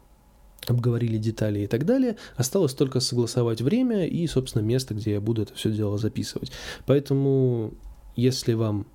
обговорили 0.66 1.18
детали 1.18 1.60
и 1.60 1.66
так 1.66 1.84
далее. 1.84 2.16
Осталось 2.36 2.74
только 2.74 3.00
согласовать 3.00 3.60
время 3.60 4.06
и, 4.06 4.26
собственно, 4.26 4.62
место, 4.62 4.94
где 4.94 5.12
я 5.12 5.20
буду 5.20 5.42
это 5.42 5.54
все 5.54 5.70
дело 5.70 5.98
записывать. 5.98 6.52
Поэтому, 6.86 7.74
если 8.18 8.54
вам 8.54 8.86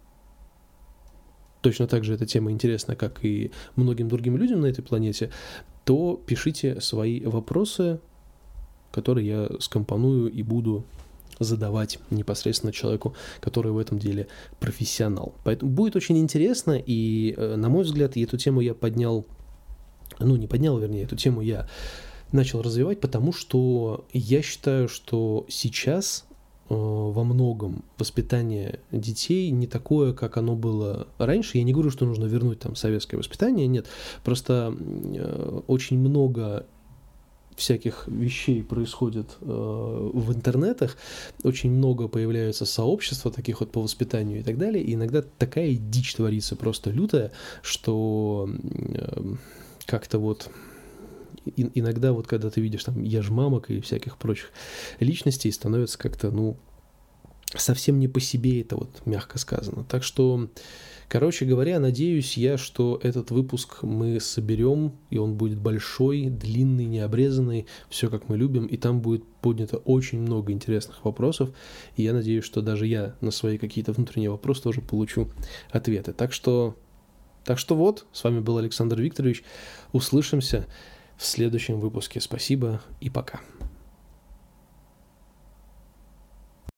точно 1.62 1.88
так 1.88 2.04
же 2.04 2.14
эта 2.14 2.26
тема 2.26 2.52
интересна, 2.52 2.96
как 2.96 3.24
и 3.24 3.52
многим 3.76 4.10
другим 4.10 4.36
людям 4.38 4.62
на 4.62 4.66
этой 4.66 4.84
планете, 4.84 5.32
то 5.86 6.22
пишите 6.26 6.82
свои 6.82 7.22
вопросы, 7.22 8.00
которые 8.92 9.28
я 9.28 9.50
скомпоную 9.60 10.30
и 10.30 10.44
буду 10.44 10.84
задавать 11.40 12.00
непосредственно 12.12 12.74
человеку, 12.74 13.16
который 13.40 13.72
в 13.72 13.78
этом 13.78 13.98
деле 13.98 14.28
профессионал. 14.60 15.34
Поэтому 15.46 15.72
будет 15.72 15.96
очень 15.96 16.18
интересно, 16.18 16.78
и, 16.86 17.34
э, 17.36 17.56
на 17.56 17.70
мой 17.70 17.84
взгляд, 17.84 18.18
эту 18.18 18.38
тему 18.38 18.60
я 18.60 18.74
поднял, 18.74 19.26
ну, 20.20 20.36
не 20.36 20.48
поднял, 20.48 20.78
вернее, 20.78 21.04
эту 21.04 21.16
тему 21.16 21.42
я 21.42 21.68
начал 22.34 22.62
развивать, 22.62 23.00
потому 23.00 23.32
что 23.32 24.06
я 24.12 24.42
считаю, 24.42 24.90
что 24.90 25.46
сейчас 25.48 26.26
во 26.70 27.24
многом 27.24 27.84
воспитание 27.98 28.80
детей 28.92 29.52
не 29.52 29.68
такое, 29.68 30.14
как 30.14 30.38
оно 30.38 30.56
было 30.56 31.08
раньше. 31.18 31.58
Я 31.58 31.64
не 31.64 31.74
говорю, 31.74 31.92
что 31.92 32.06
нужно 32.06 32.26
вернуть 32.26 32.60
там 32.60 32.76
советское 32.76 33.18
воспитание, 33.18 33.68
нет. 33.68 33.88
Просто 34.24 34.76
э, 34.80 35.62
очень 35.68 36.00
много 36.00 36.66
всяких 37.56 38.08
вещей 38.08 38.64
происходит 38.64 39.38
э, 39.42 39.46
в 39.46 40.34
интернетах, 40.34 40.98
очень 41.44 41.72
много 41.72 42.08
появляются 42.08 42.66
сообщества 42.66 43.32
таких 43.32 43.60
вот 43.60 43.72
по 43.72 43.82
воспитанию 43.82 44.40
и 44.40 44.44
так 44.44 44.58
далее, 44.58 44.84
и 44.84 44.94
иногда 44.94 45.22
такая 45.22 45.74
дичь 45.76 46.16
творится 46.16 46.56
просто 46.56 46.90
лютая, 46.90 47.32
что 47.62 48.50
э, 48.50 49.36
как-то 49.86 50.20
вот 50.20 50.50
и, 51.46 51.80
иногда 51.80 52.14
вот 52.14 52.28
когда 52.28 52.50
ты 52.50 52.62
видишь 52.62 52.84
там 52.84 53.02
я 53.04 53.22
ж 53.22 53.30
мамок 53.30 53.70
и 53.70 53.82
всяких 53.82 54.18
прочих 54.18 54.52
личностей, 55.00 55.52
становится 55.52 55.98
как-то, 55.98 56.32
ну, 56.32 56.58
совсем 57.56 58.00
не 58.00 58.08
по 58.08 58.20
себе 58.20 58.62
это 58.62 58.76
вот, 58.76 59.06
мягко 59.06 59.38
сказано. 59.38 59.84
Так 59.84 60.04
что 60.04 60.50
Короче 61.14 61.46
говоря, 61.46 61.80
надеюсь 61.80 62.38
я, 62.38 62.58
что 62.58 63.00
этот 63.04 63.30
выпуск 63.30 63.84
мы 63.84 64.20
соберем, 64.20 64.94
и 65.12 65.20
он 65.20 65.36
будет 65.36 65.60
большой, 65.60 66.26
длинный, 66.26 66.86
необрезанный, 66.86 67.68
все 67.88 68.10
как 68.10 68.30
мы 68.30 68.36
любим, 68.36 68.66
и 68.66 68.78
там 68.78 69.00
будет 69.00 69.24
поднято 69.42 69.78
очень 69.78 70.20
много 70.20 70.52
интересных 70.52 71.06
вопросов, 71.06 71.52
и 71.98 72.02
я 72.02 72.14
надеюсь, 72.14 72.44
что 72.44 72.64
даже 72.64 72.88
я 72.88 73.16
на 73.22 73.30
свои 73.30 73.60
какие-то 73.60 73.92
внутренние 73.92 74.32
вопросы 74.32 74.64
тоже 74.64 74.82
получу 74.82 75.30
ответы. 75.70 76.14
Так 76.14 76.34
что, 76.34 76.76
так 77.44 77.60
что 77.60 77.76
вот, 77.76 78.08
с 78.12 78.24
вами 78.24 78.40
был 78.40 78.58
Александр 78.58 79.00
Викторович, 79.00 79.44
услышимся 79.92 80.66
в 81.24 81.26
следующем 81.26 81.80
выпуске. 81.80 82.20
Спасибо 82.20 82.82
и 83.00 83.10
пока. 83.10 83.40